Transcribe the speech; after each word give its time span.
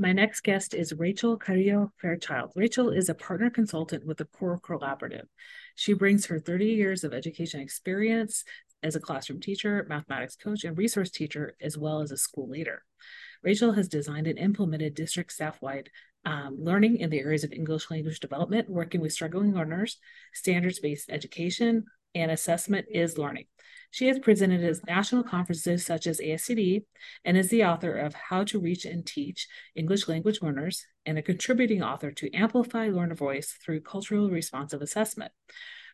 My 0.00 0.12
next 0.12 0.42
guest 0.42 0.74
is 0.74 0.92
Rachel 0.92 1.36
Carrillo 1.36 1.92
Fairchild. 2.00 2.52
Rachel 2.54 2.90
is 2.90 3.08
a 3.08 3.14
partner 3.14 3.50
consultant 3.50 4.06
with 4.06 4.18
the 4.18 4.26
Core 4.26 4.60
Collaborative. 4.60 5.26
She 5.74 5.92
brings 5.92 6.26
her 6.26 6.38
30 6.38 6.66
years 6.66 7.02
of 7.02 7.12
education 7.12 7.60
experience 7.60 8.44
as 8.80 8.94
a 8.94 9.00
classroom 9.00 9.40
teacher, 9.40 9.84
mathematics 9.88 10.36
coach, 10.36 10.62
and 10.62 10.78
resource 10.78 11.10
teacher, 11.10 11.56
as 11.60 11.76
well 11.76 12.00
as 12.00 12.12
a 12.12 12.16
school 12.16 12.48
leader. 12.48 12.84
Rachel 13.42 13.72
has 13.72 13.88
designed 13.88 14.28
and 14.28 14.38
implemented 14.38 14.94
district 14.94 15.32
staff 15.32 15.60
wide 15.60 15.90
um, 16.24 16.56
learning 16.60 16.98
in 16.98 17.10
the 17.10 17.18
areas 17.18 17.42
of 17.42 17.52
English 17.52 17.90
language 17.90 18.20
development, 18.20 18.70
working 18.70 19.00
with 19.00 19.12
struggling 19.12 19.52
learners, 19.52 19.98
standards 20.32 20.78
based 20.78 21.10
education, 21.10 21.86
and 22.14 22.30
assessment 22.30 22.86
is 22.88 23.18
learning. 23.18 23.46
She 23.90 24.08
has 24.08 24.18
presented 24.18 24.62
at 24.62 24.86
national 24.86 25.24
conferences 25.24 25.84
such 25.84 26.06
as 26.06 26.20
ASCD 26.20 26.84
and 27.24 27.36
is 27.36 27.48
the 27.48 27.64
author 27.64 27.96
of 27.96 28.14
How 28.14 28.44
to 28.44 28.60
Reach 28.60 28.84
and 28.84 29.04
Teach 29.04 29.48
English 29.74 30.08
Language 30.08 30.42
Learners 30.42 30.86
and 31.06 31.18
a 31.18 31.22
contributing 31.22 31.82
author 31.82 32.10
to 32.12 32.32
Amplify 32.34 32.88
Learner 32.88 33.14
Voice 33.14 33.56
through 33.64 33.80
Culturally 33.80 34.30
Responsive 34.30 34.82
Assessment. 34.82 35.32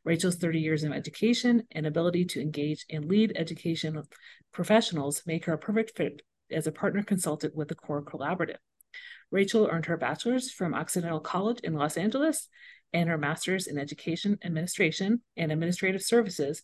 Rachel's 0.05 0.37
30 0.37 0.61
years 0.61 0.85
in 0.85 0.93
education 0.93 1.63
and 1.71 1.87
ability 1.87 2.25
to 2.27 2.41
engage 2.41 2.85
and 2.91 3.07
lead 3.07 3.33
education 3.37 4.03
professionals 4.53 5.23
make 5.25 5.47
her 5.47 5.55
a 5.55 5.59
perfect 5.59 5.97
fit 5.97 6.23
as 6.51 6.67
a 6.67 6.73
partner 6.73 7.03
consultant 7.03 7.55
with 7.55 7.69
the 7.69 7.75
Core 7.75 8.03
Collaborative. 8.03 8.59
Rachel 9.31 9.69
earned 9.71 9.87
her 9.87 9.97
bachelor's 9.97 10.51
from 10.51 10.75
Occidental 10.75 11.21
College 11.21 11.61
in 11.61 11.75
Los 11.75 11.97
Angeles 11.97 12.49
and 12.93 13.09
her 13.09 13.19
master's 13.19 13.67
in 13.67 13.79
education 13.79 14.39
administration 14.45 15.23
and 15.37 15.51
administrative 15.51 16.03
services 16.03 16.63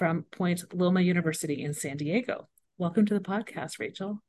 from 0.00 0.22
Point 0.30 0.64
Loma 0.72 1.02
University 1.02 1.62
in 1.62 1.74
San 1.74 1.98
Diego. 1.98 2.48
Welcome 2.78 3.04
to 3.04 3.12
the 3.12 3.20
podcast, 3.20 3.78
Rachel. 3.78 4.22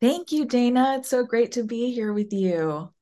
Thank 0.00 0.32
you, 0.32 0.44
Dana. 0.44 0.96
It's 0.98 1.08
so 1.08 1.22
great 1.22 1.52
to 1.52 1.62
be 1.62 1.92
here 1.92 2.12
with 2.12 2.32
you. 2.32 2.92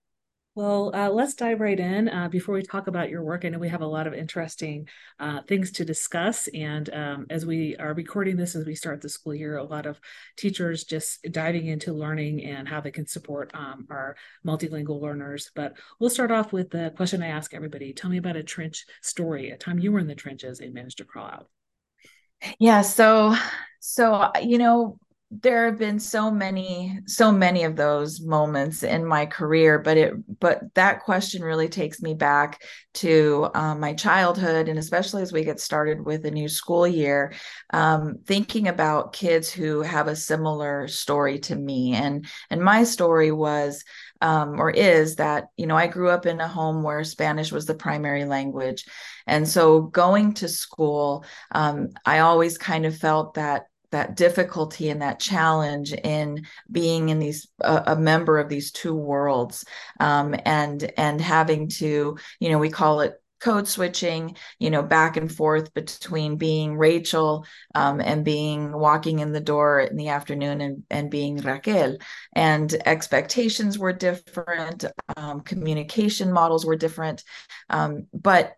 Well, 0.54 0.94
uh, 0.94 1.08
let's 1.08 1.32
dive 1.32 1.60
right 1.60 1.80
in. 1.80 2.10
Uh, 2.10 2.28
before 2.28 2.56
we 2.56 2.62
talk 2.62 2.88
about 2.88 3.08
your 3.08 3.22
work, 3.22 3.46
I 3.46 3.48
know 3.48 3.58
we 3.58 3.70
have 3.70 3.80
a 3.80 3.86
lot 3.86 4.06
of 4.06 4.12
interesting 4.12 4.86
uh, 5.18 5.40
things 5.48 5.70
to 5.72 5.86
discuss. 5.86 6.46
And 6.48 6.92
um, 6.92 7.26
as 7.30 7.46
we 7.46 7.74
are 7.76 7.94
recording 7.94 8.36
this, 8.36 8.54
as 8.54 8.66
we 8.66 8.74
start 8.74 9.00
the 9.00 9.08
school 9.08 9.34
year, 9.34 9.56
a 9.56 9.64
lot 9.64 9.86
of 9.86 9.98
teachers 10.36 10.84
just 10.84 11.22
diving 11.30 11.68
into 11.68 11.94
learning 11.94 12.44
and 12.44 12.68
how 12.68 12.82
they 12.82 12.90
can 12.90 13.06
support 13.06 13.50
um, 13.54 13.86
our 13.88 14.14
multilingual 14.46 15.00
learners. 15.00 15.50
But 15.54 15.78
we'll 15.98 16.10
start 16.10 16.32
off 16.32 16.52
with 16.52 16.68
the 16.68 16.92
question 16.96 17.22
I 17.22 17.28
ask 17.28 17.54
everybody 17.54 17.94
Tell 17.94 18.10
me 18.10 18.18
about 18.18 18.36
a 18.36 18.42
trench 18.42 18.84
story, 19.00 19.52
a 19.52 19.56
time 19.56 19.78
you 19.78 19.90
were 19.90 20.00
in 20.00 20.06
the 20.06 20.14
trenches 20.14 20.60
and 20.60 20.74
managed 20.74 20.98
to 20.98 21.04
crawl 21.04 21.28
out. 21.28 21.48
Yeah. 22.58 22.82
So, 22.82 23.34
so, 23.80 24.30
you 24.42 24.58
know, 24.58 24.98
there 25.30 25.66
have 25.66 25.78
been 25.78 26.00
so 26.00 26.30
many 26.30 26.98
so 27.04 27.30
many 27.30 27.64
of 27.64 27.76
those 27.76 28.18
moments 28.22 28.82
in 28.82 29.04
my 29.04 29.26
career 29.26 29.78
but 29.78 29.98
it 29.98 30.14
but 30.40 30.62
that 30.74 31.02
question 31.02 31.42
really 31.42 31.68
takes 31.68 32.00
me 32.00 32.14
back 32.14 32.62
to 32.94 33.46
um, 33.54 33.78
my 33.78 33.92
childhood 33.92 34.70
and 34.70 34.78
especially 34.78 35.20
as 35.20 35.30
we 35.30 35.44
get 35.44 35.60
started 35.60 36.02
with 36.02 36.24
a 36.24 36.30
new 36.30 36.48
school 36.48 36.88
year 36.88 37.34
um, 37.74 38.16
thinking 38.24 38.68
about 38.68 39.12
kids 39.12 39.50
who 39.52 39.82
have 39.82 40.08
a 40.08 40.16
similar 40.16 40.88
story 40.88 41.38
to 41.38 41.54
me 41.54 41.92
and 41.92 42.26
and 42.48 42.62
my 42.62 42.82
story 42.82 43.30
was 43.30 43.84
um, 44.20 44.60
or 44.60 44.70
is 44.70 45.16
that 45.16 45.48
you 45.56 45.66
know 45.66 45.76
i 45.76 45.86
grew 45.86 46.08
up 46.08 46.26
in 46.26 46.40
a 46.40 46.48
home 46.48 46.82
where 46.82 47.04
spanish 47.04 47.52
was 47.52 47.66
the 47.66 47.74
primary 47.74 48.24
language. 48.24 48.84
And 49.26 49.46
so 49.46 49.82
going 49.82 50.34
to 50.34 50.48
school 50.48 51.24
um, 51.52 51.90
i 52.04 52.20
always 52.20 52.58
kind 52.58 52.86
of 52.86 52.96
felt 52.96 53.34
that 53.34 53.66
that 53.90 54.16
difficulty 54.16 54.90
and 54.90 55.02
that 55.02 55.20
challenge 55.20 55.92
in 55.92 56.46
being 56.70 57.08
in 57.08 57.18
these 57.18 57.48
a 57.60 57.96
member 57.96 58.38
of 58.38 58.48
these 58.48 58.70
two 58.70 58.94
worlds. 58.94 59.64
Um, 59.98 60.34
and 60.44 60.92
and 60.96 61.20
having 61.20 61.68
to 61.68 62.18
you 62.40 62.48
know 62.50 62.58
we 62.58 62.70
call 62.70 63.00
it 63.00 63.14
code 63.40 63.68
switching 63.68 64.36
you 64.58 64.70
know 64.70 64.82
back 64.82 65.16
and 65.16 65.32
forth 65.32 65.72
between 65.74 66.36
being 66.36 66.76
rachel 66.76 67.44
um, 67.74 68.00
and 68.00 68.24
being 68.24 68.72
walking 68.72 69.18
in 69.20 69.32
the 69.32 69.40
door 69.40 69.80
in 69.80 69.96
the 69.96 70.08
afternoon 70.08 70.60
and, 70.60 70.82
and 70.90 71.10
being 71.10 71.36
raquel. 71.38 71.96
And 72.32 72.74
expectations 72.86 73.78
were 73.78 73.92
different 73.92 74.84
um, 75.16 75.40
communication 75.40 76.32
models 76.32 76.66
were 76.66 76.76
different. 76.76 77.24
Um, 77.70 78.06
but 78.12 78.54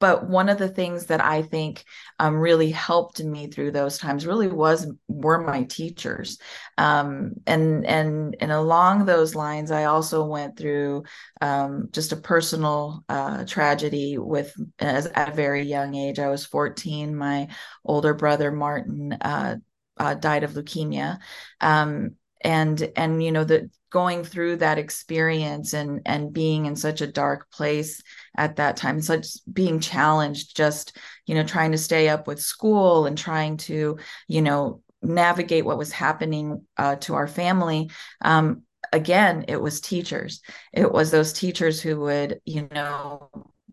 but 0.00 0.28
one 0.28 0.48
of 0.48 0.58
the 0.58 0.68
things 0.68 1.06
that 1.06 1.22
i 1.22 1.42
think 1.42 1.84
um, 2.18 2.36
really 2.36 2.70
helped 2.70 3.22
me 3.22 3.46
through 3.46 3.70
those 3.70 3.98
times 3.98 4.26
really 4.26 4.48
was 4.48 4.86
were 5.06 5.38
my 5.38 5.62
teachers. 5.64 6.38
Um, 6.76 7.34
and 7.46 7.86
and 7.86 8.36
and 8.40 8.52
along 8.52 9.04
those 9.04 9.34
lines 9.34 9.70
i 9.70 9.84
also 9.84 10.24
went 10.24 10.56
through 10.56 11.04
um, 11.40 11.88
just 11.92 12.12
a 12.12 12.16
personal 12.16 13.04
uh, 13.08 13.44
tragedy 13.44 14.18
with 14.18 14.54
as, 14.78 15.06
at 15.06 15.30
a 15.30 15.32
very 15.32 15.62
young 15.62 15.94
age. 15.94 16.18
I 16.18 16.28
was 16.28 16.44
14 16.46 17.16
my 17.16 17.48
older 17.84 18.14
brother 18.14 18.50
martin 18.50 19.12
uh, 19.12 19.56
uh, 19.96 20.14
died 20.14 20.44
of 20.44 20.52
leukemia. 20.52 21.18
Um, 21.60 22.16
and 22.40 22.92
and 22.96 23.22
you 23.22 23.32
know 23.32 23.44
the 23.44 23.68
going 23.90 24.22
through 24.22 24.56
that 24.56 24.78
experience 24.78 25.72
and 25.72 26.02
and 26.06 26.32
being 26.32 26.66
in 26.66 26.76
such 26.76 27.00
a 27.00 27.06
dark 27.06 27.50
place 27.50 28.02
at 28.38 28.56
that 28.56 28.76
time. 28.76 29.02
Such 29.02 29.26
being 29.52 29.80
challenged 29.80 30.56
just 30.56 30.96
you 31.26 31.34
know 31.34 31.44
trying 31.44 31.72
to 31.72 31.78
stay 31.78 32.08
up 32.08 32.26
with 32.26 32.40
school 32.40 33.04
and 33.04 33.18
trying 33.18 33.58
to 33.58 33.98
you 34.28 34.40
know 34.42 34.80
navigate 35.02 35.64
what 35.64 35.78
was 35.78 35.92
happening 35.92 36.64
uh, 36.76 36.96
to 36.96 37.14
our 37.14 37.28
family 37.28 37.90
um, 38.22 38.62
again 38.92 39.44
it 39.48 39.60
was 39.60 39.80
teachers. 39.80 40.40
It 40.72 40.90
was 40.90 41.10
those 41.10 41.32
teachers 41.32 41.80
who 41.80 42.00
would 42.00 42.40
you 42.44 42.68
know 42.72 43.28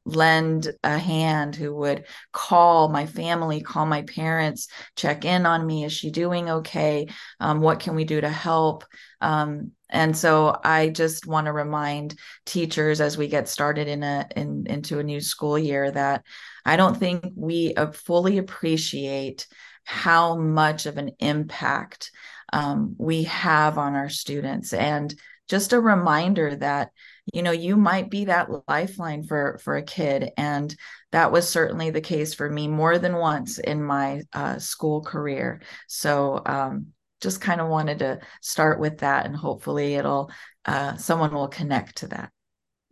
lend 0.06 0.72
a 0.84 0.98
hand 0.98 1.56
who 1.56 1.76
would 1.76 2.06
call 2.32 2.90
my 2.90 3.06
family 3.06 3.62
call 3.62 3.86
my 3.86 4.04
parents 4.04 4.68
check 4.96 5.26
in 5.26 5.46
on 5.46 5.66
me. 5.66 5.84
Is 5.84 5.94
she 5.94 6.12
doing 6.12 6.50
okay? 6.50 7.08
Um, 7.40 7.62
what 7.62 7.80
can 7.80 7.96
we 7.96 8.06
do 8.06 8.22
to 8.22 8.30
help? 8.30 8.86
Um, 9.22 9.72
and 9.88 10.18
so 10.18 10.60
i 10.64 10.90
just 10.90 11.28
want 11.28 11.46
to 11.46 11.54
remind 11.54 12.18
teachers 12.44 13.00
as 13.00 13.20
we 13.20 13.28
get 13.28 13.48
started 13.48 13.88
in 13.88 14.02
a 14.02 14.28
in 14.36 14.66
into 14.68 14.98
a 14.98 15.04
new 15.04 15.22
school 15.22 15.60
year 15.60 15.92
that 15.92 16.24
i 16.66 16.76
don't 16.76 16.98
think 16.98 17.24
we 17.36 17.76
fully 17.94 18.40
appreciate 18.40 19.46
how 19.86 20.36
much 20.36 20.88
of 20.88 20.98
an 20.98 21.12
impact 21.20 22.12
um, 22.52 22.96
we 22.98 23.24
have 23.24 23.78
on 23.78 23.96
our 23.96 24.10
students. 24.10 24.74
And 24.74 25.14
just 25.48 25.74
a 25.74 25.80
reminder 25.80 26.56
that 26.56 26.92
you 27.34 27.42
know 27.42 27.52
you 27.52 27.76
might 27.76 28.10
be 28.10 28.26
that 28.26 28.50
lifeline 28.68 29.24
for 29.24 29.58
for 29.64 29.78
a 29.78 29.84
kid 29.84 30.32
and 30.38 30.76
that 31.12 31.32
was 31.32 31.48
certainly 31.48 31.90
the 31.90 32.02
case 32.02 32.34
for 32.34 32.50
me 32.50 32.68
more 32.68 32.98
than 32.98 33.16
once 33.16 33.58
in 33.58 33.82
my 33.82 34.22
uh, 34.34 34.60
school 34.60 35.02
career 35.02 35.62
so 35.88 36.42
um, 36.46 36.88
just 37.22 37.42
kind 37.42 37.62
of 37.62 37.70
wanted 37.70 38.00
to 38.00 38.20
start 38.42 38.80
with 38.80 39.00
that 39.00 39.26
and 39.26 39.36
hopefully 39.36 39.96
it'll 39.96 40.30
uh, 40.66 40.96
someone 40.98 41.34
will 41.34 41.48
connect 41.48 41.98
to 41.98 42.08
that 42.08 42.30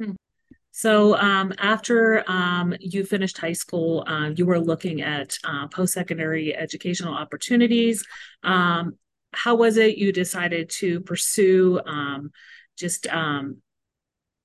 hmm. 0.01 0.12
so 0.71 1.15
um, 1.18 1.53
after 1.59 2.24
um, 2.27 2.74
you 2.80 3.06
finished 3.06 3.38
high 3.38 3.53
school, 3.53 4.03
uh, 4.07 4.30
you 4.30 4.45
were 4.45 4.59
looking 4.59 5.01
at 5.01 5.38
uh, 5.44 5.68
post-secondary 5.68 6.56
educational 6.56 7.13
opportunities. 7.13 8.06
Um, 8.44 8.97
how 9.33 9.56
was 9.56 9.77
it 9.77 9.97
you 9.97 10.12
decided 10.12 10.69
to 10.69 11.00
pursue 11.01 11.81
um, 11.85 12.31
just 12.77 13.07
um, 13.07 13.57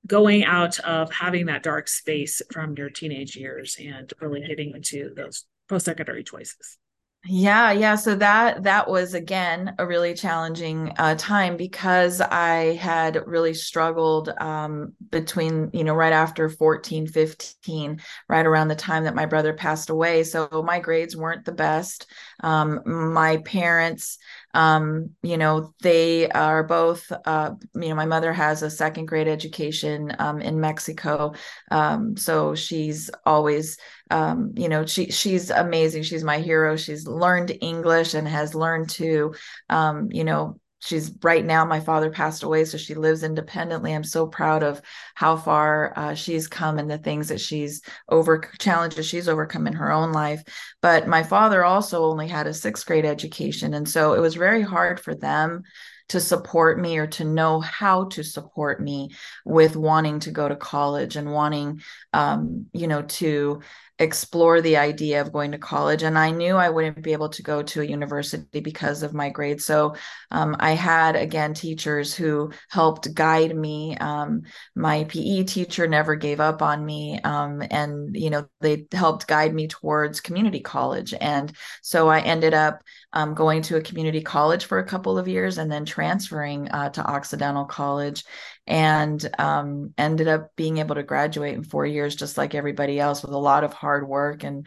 going 0.08 0.44
out 0.44 0.78
of 0.80 1.12
having 1.12 1.46
that 1.46 1.62
dark 1.62 1.86
space 1.86 2.42
from 2.52 2.74
your 2.76 2.90
teenage 2.90 3.36
years 3.36 3.76
and 3.78 4.12
really 4.20 4.40
hitting 4.40 4.72
into 4.74 5.12
those 5.14 5.44
post-secondary 5.68 6.24
choices. 6.24 6.78
Yeah 7.24 7.72
yeah. 7.72 7.96
So 7.96 8.14
that 8.14 8.62
that 8.62 8.88
was 8.88 9.12
again 9.12 9.74
a 9.78 9.86
really 9.86 10.14
challenging 10.14 10.92
uh, 10.98 11.16
time 11.18 11.56
because 11.56 12.20
i 12.20 12.76
had 12.76 13.26
really 13.26 13.54
struggled 13.54 14.28
um, 14.38 14.94
between 15.10 15.68
you 15.72 15.82
know 15.82 15.94
right 15.94 16.12
after 16.12 16.48
14 16.48 17.08
15 17.08 18.00
right 18.28 18.46
around 18.46 18.68
the 18.68 18.76
time 18.76 19.04
that 19.04 19.16
my 19.16 19.26
brother 19.26 19.52
passed 19.52 19.90
away. 19.90 20.22
So 20.22 20.48
my 20.64 20.78
grades 20.78 21.16
weren't 21.16 21.44
the 21.44 21.52
best. 21.52 22.06
Um, 22.40 22.82
my 22.86 23.38
parents 23.38 24.18
um, 24.54 25.10
you 25.22 25.36
know, 25.36 25.74
they 25.82 26.28
are 26.30 26.64
both, 26.64 27.10
uh, 27.26 27.50
you 27.74 27.88
know, 27.88 27.94
my 27.94 28.06
mother 28.06 28.32
has 28.32 28.62
a 28.62 28.70
second 28.70 29.06
grade 29.06 29.28
education 29.28 30.14
um, 30.18 30.40
in 30.40 30.60
Mexico. 30.60 31.34
Um, 31.70 32.16
so 32.16 32.54
she's 32.54 33.10
always, 33.26 33.78
um, 34.10 34.52
you 34.56 34.68
know, 34.68 34.86
she 34.86 35.10
she's 35.10 35.50
amazing. 35.50 36.02
She's 36.02 36.24
my 36.24 36.38
hero. 36.38 36.76
She's 36.76 37.06
learned 37.06 37.56
English 37.60 38.14
and 38.14 38.26
has 38.26 38.54
learned 38.54 38.90
to, 38.90 39.34
um, 39.68 40.08
you 40.10 40.24
know, 40.24 40.58
she's 40.80 41.12
right 41.22 41.44
now 41.44 41.64
my 41.64 41.80
father 41.80 42.10
passed 42.10 42.42
away 42.42 42.64
so 42.64 42.78
she 42.78 42.94
lives 42.94 43.22
independently. 43.22 43.94
I'm 43.94 44.04
so 44.04 44.26
proud 44.26 44.62
of 44.62 44.80
how 45.14 45.36
far 45.36 45.92
uh, 45.96 46.14
she's 46.14 46.48
come 46.48 46.78
and 46.78 46.90
the 46.90 46.98
things 46.98 47.28
that 47.28 47.40
she's 47.40 47.82
over 48.08 48.42
challenges 48.58 49.06
she's 49.06 49.28
overcome 49.28 49.66
in 49.66 49.74
her 49.74 49.90
own 49.90 50.12
life. 50.12 50.42
But 50.80 51.08
my 51.08 51.22
father 51.22 51.64
also 51.64 52.04
only 52.04 52.28
had 52.28 52.46
a 52.46 52.54
sixth 52.54 52.86
grade 52.86 53.04
education 53.04 53.74
and 53.74 53.88
so 53.88 54.14
it 54.14 54.20
was 54.20 54.34
very 54.34 54.62
hard 54.62 55.00
for 55.00 55.14
them 55.14 55.62
to 56.08 56.20
support 56.20 56.80
me 56.80 56.98
or 56.98 57.06
to 57.06 57.24
know 57.24 57.60
how 57.60 58.04
to 58.04 58.24
support 58.24 58.80
me 58.80 59.10
with 59.44 59.76
wanting 59.76 60.20
to 60.20 60.30
go 60.30 60.48
to 60.48 60.56
college 60.56 61.16
and 61.16 61.30
wanting 61.30 61.80
um, 62.12 62.66
you 62.72 62.86
know 62.86 63.02
to 63.02 63.60
explore 63.98 64.60
the 64.60 64.76
idea 64.76 65.20
of 65.20 65.32
going 65.32 65.52
to 65.52 65.58
college 65.58 66.02
and 66.02 66.18
i 66.18 66.30
knew 66.30 66.54
i 66.54 66.68
wouldn't 66.68 67.02
be 67.02 67.12
able 67.12 67.28
to 67.28 67.42
go 67.42 67.62
to 67.62 67.80
a 67.80 67.84
university 67.84 68.60
because 68.60 69.02
of 69.02 69.14
my 69.14 69.28
grades. 69.28 69.64
So 69.64 69.96
um, 70.30 70.56
i 70.60 70.72
had 70.72 71.16
again 71.16 71.54
teachers 71.54 72.14
who 72.14 72.52
helped 72.70 73.12
guide 73.14 73.56
me 73.56 73.96
um, 73.98 74.42
my 74.74 75.04
pe 75.04 75.42
teacher 75.44 75.88
never 75.88 76.14
gave 76.14 76.40
up 76.40 76.62
on 76.62 76.84
me 76.84 77.20
um, 77.20 77.62
and 77.70 78.16
you 78.16 78.30
know 78.30 78.46
they 78.60 78.86
helped 78.92 79.26
guide 79.26 79.54
me 79.54 79.68
towards 79.68 80.20
community 80.20 80.60
college. 80.60 81.14
And 81.20 81.52
so 81.82 82.08
i 82.08 82.20
ended 82.20 82.54
up 82.54 82.82
um, 83.12 83.34
going 83.34 83.62
to 83.62 83.76
a 83.76 83.82
community 83.82 84.20
college 84.20 84.66
for 84.66 84.78
a 84.78 84.84
couple 84.84 85.18
of 85.18 85.28
years 85.28 85.58
and 85.58 85.72
then 85.72 85.84
transferring 85.84 86.68
uh, 86.70 86.90
to 86.90 87.02
occidental 87.04 87.64
college 87.64 88.24
and 88.68 89.28
um, 89.38 89.94
ended 89.98 90.28
up 90.28 90.54
being 90.54 90.78
able 90.78 90.94
to 90.94 91.02
graduate 91.02 91.54
in 91.54 91.64
four 91.64 91.86
years, 91.86 92.14
just 92.14 92.36
like 92.38 92.54
everybody 92.54 93.00
else, 93.00 93.22
with 93.22 93.32
a 93.32 93.38
lot 93.38 93.64
of 93.64 93.72
hard 93.72 94.06
work 94.06 94.44
and, 94.44 94.66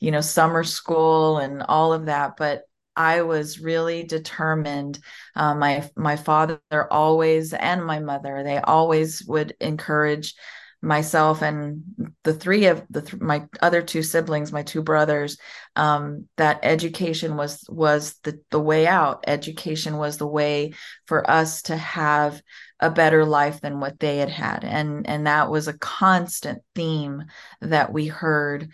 you 0.00 0.10
know, 0.10 0.22
summer 0.22 0.64
school 0.64 1.38
and 1.38 1.62
all 1.62 1.92
of 1.92 2.06
that. 2.06 2.36
But 2.36 2.62
I 2.96 3.22
was 3.22 3.60
really 3.60 4.04
determined. 4.04 4.98
Uh, 5.36 5.54
my 5.54 5.88
my 5.96 6.16
father 6.16 6.60
always 6.90 7.52
and 7.52 7.84
my 7.84 8.00
mother 8.00 8.42
they 8.42 8.58
always 8.58 9.24
would 9.26 9.54
encourage 9.60 10.34
myself 10.82 11.42
and 11.42 11.84
the 12.24 12.34
three 12.34 12.66
of 12.66 12.82
the 12.90 13.02
th- 13.02 13.22
my 13.22 13.46
other 13.62 13.82
two 13.82 14.02
siblings 14.02 14.50
my 14.50 14.64
two 14.64 14.82
brothers 14.82 15.38
um, 15.76 16.26
that 16.36 16.58
education 16.64 17.36
was 17.36 17.64
was 17.68 18.18
the 18.24 18.40
the 18.50 18.60
way 18.60 18.86
out 18.86 19.24
education 19.28 19.96
was 19.96 20.18
the 20.18 20.26
way 20.26 20.72
for 21.06 21.28
us 21.30 21.62
to 21.62 21.76
have 21.76 22.42
a 22.82 22.90
better 22.90 23.24
life 23.24 23.62
than 23.62 23.80
what 23.80 23.98
they 23.98 24.18
had 24.18 24.28
had. 24.28 24.64
And 24.64 25.08
and 25.08 25.26
that 25.26 25.50
was 25.50 25.68
a 25.68 25.78
constant 25.78 26.62
theme 26.74 27.24
that 27.60 27.92
we 27.92 28.08
heard 28.08 28.68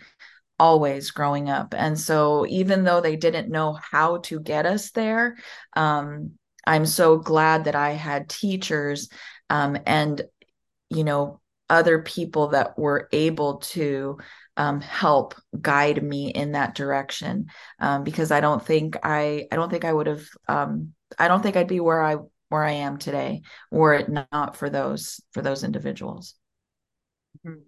always 0.59 1.11
growing 1.11 1.49
up. 1.49 1.73
And 1.73 1.97
so 1.97 2.45
even 2.47 2.83
though 2.83 2.99
they 2.99 3.15
didn't 3.15 3.49
know 3.49 3.73
how 3.73 4.17
to 4.17 4.41
get 4.41 4.65
us 4.65 4.91
there 4.91 5.37
um, 5.75 6.31
i'm 6.67 6.85
so 6.85 7.17
glad 7.17 7.63
that 7.63 7.75
i 7.75 7.91
had 7.91 8.27
teachers 8.27 9.07
um, 9.49 9.77
and 9.85 10.21
you 10.89 11.05
know 11.05 11.39
other 11.69 12.01
people 12.01 12.49
that 12.49 12.77
were 12.77 13.07
able 13.11 13.57
to 13.57 14.17
um, 14.57 14.81
help 14.81 15.35
guide 15.61 16.03
me 16.03 16.29
in 16.29 16.53
that 16.53 16.75
direction. 16.75 17.45
Um, 17.79 18.03
because 18.03 18.31
I 18.31 18.41
don't 18.41 18.65
think 18.65 18.97
I 19.03 19.47
I 19.51 19.55
don't 19.55 19.69
think 19.69 19.85
I 19.85 19.93
would 19.93 20.07
have 20.07 20.23
um, 20.47 20.93
I 21.17 21.27
don't 21.27 21.41
think 21.41 21.55
I'd 21.55 21.67
be 21.67 21.79
where 21.79 22.03
I 22.03 22.17
where 22.49 22.63
I 22.63 22.71
am 22.71 22.97
today 22.97 23.41
were 23.71 23.93
it 23.93 24.09
not 24.09 24.55
for 24.55 24.69
those 24.69 25.21
for 25.31 25.41
those 25.41 25.63
individuals. 25.63 26.35
Mm-hmm. 27.45 27.61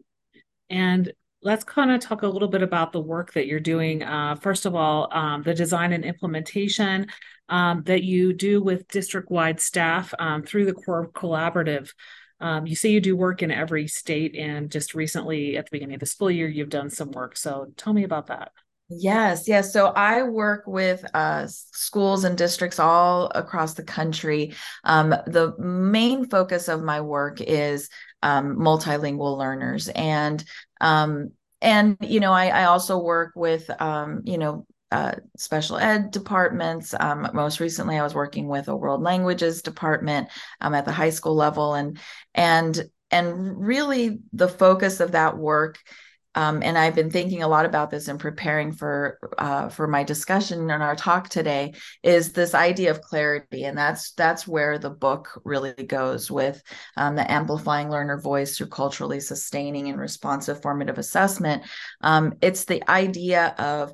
And 0.70 1.12
let's 1.44 1.64
kind 1.64 1.92
of 1.92 2.00
talk 2.00 2.22
a 2.22 2.28
little 2.28 2.48
bit 2.48 2.62
about 2.62 2.92
the 2.92 3.02
work 3.02 3.34
that 3.34 3.48
you're 3.48 3.60
doing. 3.60 4.04
Uh, 4.04 4.36
first 4.36 4.66
of 4.66 4.76
all, 4.76 5.10
um, 5.12 5.44
the 5.44 5.54
design 5.54 5.92
and 5.92 6.06
implementation 6.06 7.08
um, 7.50 7.84
that 7.84 8.04
you 8.04 8.34
do 8.34 8.62
with 8.62 8.88
district 8.88 9.32
wide 9.32 9.60
staff 9.60 10.14
um, 10.20 10.44
through 10.44 10.66
the 10.66 10.74
Core 10.74 11.10
Collaborative. 11.12 11.92
Um, 12.40 12.66
you 12.66 12.76
say 12.76 12.90
you 12.90 13.02
do 13.02 13.16
work 13.16 13.44
in 13.44 13.52
every 13.52 13.88
state, 13.88 14.36
and 14.36 14.72
just 14.72 14.96
recently 14.96 15.58
at 15.58 15.66
the 15.66 15.72
beginning 15.72 15.96
of 15.96 16.00
the 16.00 16.06
school 16.06 16.32
year, 16.32 16.48
you've 16.48 16.70
done 16.70 16.90
some 16.90 17.12
work. 17.12 17.38
So 17.38 17.72
tell 17.78 17.94
me 17.94 18.04
about 18.04 18.28
that. 18.28 18.52
Yes, 18.94 19.48
yes. 19.48 19.72
So 19.72 19.88
I 19.88 20.24
work 20.24 20.64
with 20.68 21.06
uh, 21.14 21.48
schools 21.48 22.26
and 22.26 22.38
districts 22.38 22.78
all 22.78 23.32
across 23.34 23.74
the 23.74 23.84
country. 23.84 24.54
Um, 24.84 25.12
the 25.28 25.56
main 25.58 26.28
focus 26.28 26.68
of 26.68 26.84
my 26.84 27.00
work 27.00 27.40
is 27.40 27.90
um, 28.22 28.58
multilingual 28.58 29.38
learners, 29.38 29.88
and 29.90 30.44
um, 30.82 31.32
and 31.62 31.96
you 32.02 32.20
know 32.20 32.34
I, 32.34 32.48
I 32.48 32.64
also 32.66 32.98
work 32.98 33.32
with 33.36 33.70
um, 33.82 34.24
you 34.26 34.38
know 34.38 34.66
uh, 34.92 35.14
special 35.38 35.78
ed 35.78 36.12
departments. 36.12 36.94
Um, 37.00 37.30
most 37.34 37.62
recently, 37.62 37.98
I 37.98 38.04
was 38.04 38.14
working 38.14 38.50
with 38.50 38.68
a 38.68 38.76
world 38.76 39.02
languages 39.02 39.62
department 39.62 40.28
um, 40.60 40.74
at 40.74 40.84
the 40.84 40.92
high 40.92 41.12
school 41.12 41.36
level, 41.36 41.76
and 41.76 41.98
and 42.36 42.90
and 43.10 43.66
really 43.66 44.20
the 44.34 44.50
focus 44.50 45.00
of 45.00 45.14
that 45.14 45.38
work. 45.38 45.80
Um, 46.36 46.62
and 46.64 46.78
I've 46.78 46.96
been 46.96 47.12
thinking 47.12 47.44
a 47.44 47.48
lot 47.48 47.66
about 47.66 47.90
this 47.90 48.08
and 48.08 48.20
preparing 48.20 48.72
for 48.72 49.20
uh, 49.38 49.70
for 49.70 49.88
my 49.88 50.04
discussion 50.04 50.70
and 50.70 50.84
our 50.84 50.96
talk 50.96 51.30
today. 51.30 51.74
Is 52.04 52.32
this 52.32 52.56
idea 52.56 52.92
of 52.92 53.02
clarity, 53.02 53.66
and 53.66 53.78
that's 53.78 54.14
that's 54.14 54.48
where 54.48 54.78
the 54.78 54.90
book 54.90 55.42
really 55.44 55.74
goes 55.74 56.32
with 56.32 56.62
um, 56.96 57.16
the 57.16 57.30
amplifying 57.30 57.90
learner 57.90 58.20
voice 58.20 58.58
through 58.58 58.68
culturally 58.68 59.20
sustaining 59.20 59.90
and 59.90 60.00
responsive 60.00 60.62
formative 60.62 60.98
assessment. 60.98 61.64
Um, 62.02 62.34
it's 62.42 62.66
the 62.66 62.88
idea 62.90 63.54
of 63.58 63.94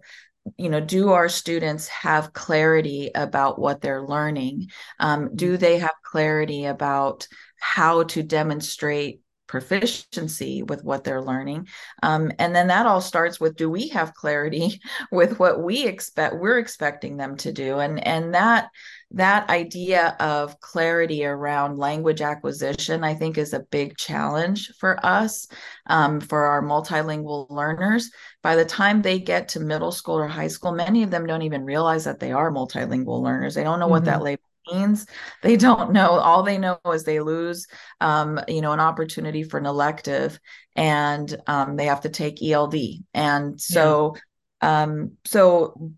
you 0.57 0.69
know 0.69 0.79
do 0.79 1.09
our 1.09 1.29
students 1.29 1.87
have 1.87 2.33
clarity 2.33 3.11
about 3.13 3.59
what 3.59 3.81
they're 3.81 4.05
learning 4.05 4.69
um, 4.99 5.35
do 5.35 5.53
mm-hmm. 5.53 5.61
they 5.61 5.79
have 5.79 5.93
clarity 6.03 6.65
about 6.65 7.27
how 7.59 8.03
to 8.03 8.23
demonstrate 8.23 9.19
proficiency 9.47 10.63
with 10.63 10.83
what 10.83 11.03
they're 11.03 11.21
learning 11.21 11.67
um, 12.03 12.31
and 12.39 12.55
then 12.55 12.67
that 12.67 12.85
all 12.85 13.01
starts 13.01 13.39
with 13.39 13.55
do 13.55 13.69
we 13.69 13.87
have 13.87 14.13
clarity 14.13 14.79
with 15.11 15.39
what 15.39 15.61
we 15.63 15.85
expect 15.85 16.35
we're 16.35 16.57
expecting 16.57 17.17
them 17.17 17.35
to 17.37 17.51
do 17.51 17.79
and 17.79 18.05
and 18.05 18.33
that 18.33 18.69
that 19.11 19.49
idea 19.49 20.15
of 20.19 20.59
clarity 20.59 21.25
around 21.25 21.77
language 21.77 22.21
acquisition 22.21 23.03
i 23.03 23.13
think 23.13 23.37
is 23.37 23.53
a 23.53 23.65
big 23.71 23.95
challenge 23.97 24.71
for 24.79 25.03
us 25.05 25.47
um, 25.87 26.19
for 26.19 26.45
our 26.45 26.61
multilingual 26.61 27.49
learners 27.49 28.11
by 28.43 28.55
the 28.55 28.65
time 28.65 29.01
they 29.01 29.19
get 29.19 29.47
to 29.47 29.59
middle 29.59 29.91
school 29.91 30.15
or 30.15 30.27
high 30.27 30.47
school 30.47 30.73
many 30.73 31.03
of 31.03 31.11
them 31.11 31.25
don't 31.25 31.41
even 31.41 31.63
realize 31.63 32.03
that 32.03 32.19
they 32.19 32.31
are 32.31 32.51
multilingual 32.51 33.21
learners 33.21 33.55
they 33.55 33.63
don't 33.63 33.79
know 33.79 33.85
mm-hmm. 33.85 33.91
what 33.91 34.05
that 34.05 34.15
mm-hmm. 34.15 34.23
label 34.23 34.46
means. 34.71 35.05
They 35.41 35.55
don't 35.55 35.91
know. 35.91 36.11
All 36.11 36.43
they 36.43 36.57
know 36.57 36.79
is 36.93 37.03
they 37.03 37.19
lose, 37.19 37.67
um, 38.01 38.39
you 38.47 38.61
know, 38.61 38.71
an 38.71 38.79
opportunity 38.79 39.43
for 39.43 39.57
an 39.57 39.65
elective, 39.65 40.39
and 40.75 41.35
um, 41.47 41.75
they 41.75 41.85
have 41.85 42.01
to 42.01 42.09
take 42.09 42.41
ELD. 42.43 42.75
And 43.13 43.59
so, 43.59 44.15
yeah. 44.61 44.83
um, 44.83 45.13
so 45.25 45.91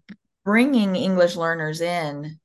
bringing 0.45 0.95
English 0.95 1.35
learners 1.35 1.81
in 1.81 2.39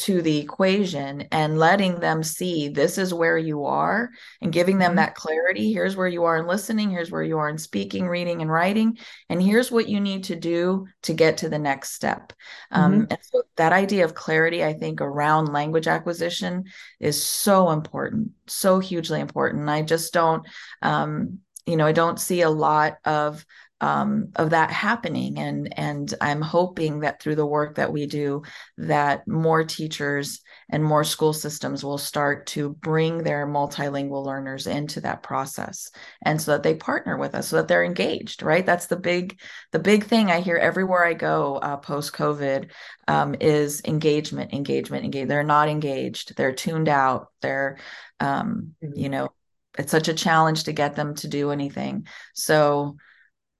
to 0.00 0.22
the 0.22 0.38
equation 0.38 1.26
and 1.30 1.58
letting 1.58 2.00
them 2.00 2.22
see 2.22 2.68
this 2.68 2.96
is 2.96 3.12
where 3.12 3.36
you 3.36 3.66
are 3.66 4.08
and 4.40 4.50
giving 4.50 4.78
them 4.78 4.92
mm-hmm. 4.92 4.96
that 4.96 5.14
clarity. 5.14 5.74
Here's 5.74 5.94
where 5.94 6.08
you 6.08 6.24
are 6.24 6.38
in 6.38 6.46
listening. 6.46 6.90
Here's 6.90 7.10
where 7.10 7.22
you 7.22 7.36
are 7.36 7.50
in 7.50 7.58
speaking, 7.58 8.08
reading, 8.08 8.40
and 8.40 8.50
writing. 8.50 8.96
And 9.28 9.42
here's 9.42 9.70
what 9.70 9.90
you 9.90 10.00
need 10.00 10.24
to 10.24 10.36
do 10.36 10.86
to 11.02 11.12
get 11.12 11.36
to 11.38 11.50
the 11.50 11.58
next 11.58 11.92
step. 11.92 12.32
Um, 12.70 12.92
mm-hmm. 12.92 13.00
Um, 13.00 13.06
and 13.10 13.18
so 13.20 13.42
that 13.56 13.72
idea 13.72 14.06
of 14.06 14.14
clarity, 14.14 14.64
I 14.64 14.72
think, 14.72 15.02
around 15.02 15.52
language 15.52 15.86
acquisition 15.86 16.64
is 16.98 17.22
so 17.22 17.70
important, 17.70 18.30
so 18.46 18.78
hugely 18.78 19.20
important. 19.20 19.68
I 19.68 19.82
just 19.82 20.14
don't, 20.14 20.46
um, 20.80 21.40
you 21.66 21.76
know, 21.76 21.86
I 21.86 21.92
don't 21.92 22.18
see 22.18 22.40
a 22.40 22.48
lot 22.48 22.96
of 23.04 23.44
um, 23.80 24.28
of 24.36 24.50
that 24.50 24.70
happening. 24.70 25.38
And 25.38 25.78
and 25.78 26.12
i'm 26.20 26.40
hoping 26.40 27.00
that 27.00 27.20
through 27.20 27.34
the 27.34 27.46
work 27.46 27.76
that 27.76 27.92
we 27.92 28.06
do 28.06 28.42
that 28.76 29.26
more 29.26 29.64
teachers 29.64 30.40
and 30.68 30.84
more 30.84 31.04
school 31.04 31.32
systems 31.32 31.84
will 31.84 31.98
start 31.98 32.46
to 32.46 32.70
bring 32.70 33.18
their 33.18 33.46
multilingual 33.46 34.24
learners 34.24 34.66
into 34.66 35.00
that 35.00 35.22
process 35.22 35.90
and 36.24 36.40
so 36.40 36.52
that 36.52 36.62
they 36.62 36.74
partner 36.74 37.16
with 37.16 37.34
us 37.34 37.48
so 37.48 37.56
that 37.56 37.68
they're 37.68 37.84
engaged 37.84 38.42
right? 38.42 38.66
That's 38.66 38.86
the 38.86 38.96
big 38.96 39.40
the 39.72 39.78
big 39.78 40.04
thing 40.04 40.30
i 40.30 40.40
hear 40.40 40.56
everywhere 40.56 41.04
i 41.04 41.14
go 41.14 41.56
uh, 41.56 41.76
post 41.76 42.12
covid 42.12 42.70
um, 43.08 43.34
is 43.40 43.82
engagement 43.84 44.52
engagement 44.52 45.04
engage 45.04 45.28
they're 45.28 45.42
not 45.42 45.68
engaged 45.68 46.36
they're 46.36 46.52
tuned 46.52 46.88
out 46.88 47.28
they're 47.40 47.78
um, 48.20 48.74
mm-hmm. 48.82 48.98
you 48.98 49.08
know 49.08 49.30
it's 49.78 49.90
such 49.90 50.08
a 50.08 50.14
challenge 50.14 50.64
to 50.64 50.72
get 50.72 50.96
them 50.96 51.14
to 51.16 51.28
do 51.28 51.50
anything. 51.50 52.06
So 52.34 52.96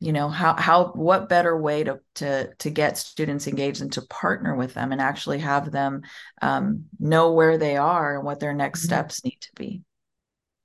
you 0.01 0.13
know 0.13 0.29
how 0.29 0.55
how 0.57 0.87
what 0.93 1.29
better 1.29 1.57
way 1.57 1.85
to 1.85 2.01
to 2.15 2.53
to 2.55 2.71
get 2.71 2.97
students 2.97 3.47
engaged 3.47 3.83
and 3.83 3.93
to 3.93 4.03
partner 4.03 4.57
with 4.57 4.73
them 4.75 4.93
and 4.93 5.01
actually 5.01 5.39
have 5.39 5.71
them 5.71 6.03
um, 6.43 6.87
know 6.99 7.33
where 7.33 7.59
they 7.59 7.77
are 7.77 8.17
and 8.17 8.25
what 8.25 8.41
their 8.41 8.55
next 8.55 8.81
mm-hmm. 8.81 8.87
steps 8.87 9.25
need 9.25 9.39
to 9.41 9.51
be 9.55 9.83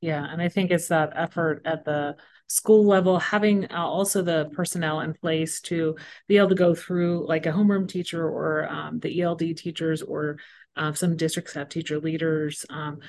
yeah 0.01 0.25
and 0.31 0.41
i 0.41 0.47
think 0.49 0.71
it's 0.71 0.87
that 0.87 1.11
effort 1.15 1.61
at 1.65 1.83
the 1.83 2.15
school 2.47 2.85
level 2.85 3.19
having 3.19 3.65
uh, 3.71 3.85
also 3.85 4.21
the 4.21 4.49
personnel 4.53 5.01
in 5.01 5.13
place 5.13 5.59
to 5.61 5.95
be 6.27 6.37
able 6.37 6.49
to 6.49 6.55
go 6.55 6.73
through 6.73 7.27
like 7.27 7.45
a 7.45 7.51
homeroom 7.51 7.87
teacher 7.87 8.23
or 8.27 8.69
um, 8.69 8.99
the 8.99 9.21
eld 9.21 9.39
teachers 9.39 10.01
or 10.01 10.37
uh, 10.77 10.93
some 10.93 11.17
districts 11.17 11.53
have 11.53 11.69
teacher 11.69 11.99
leaders 11.99 12.65
um, 12.69 12.99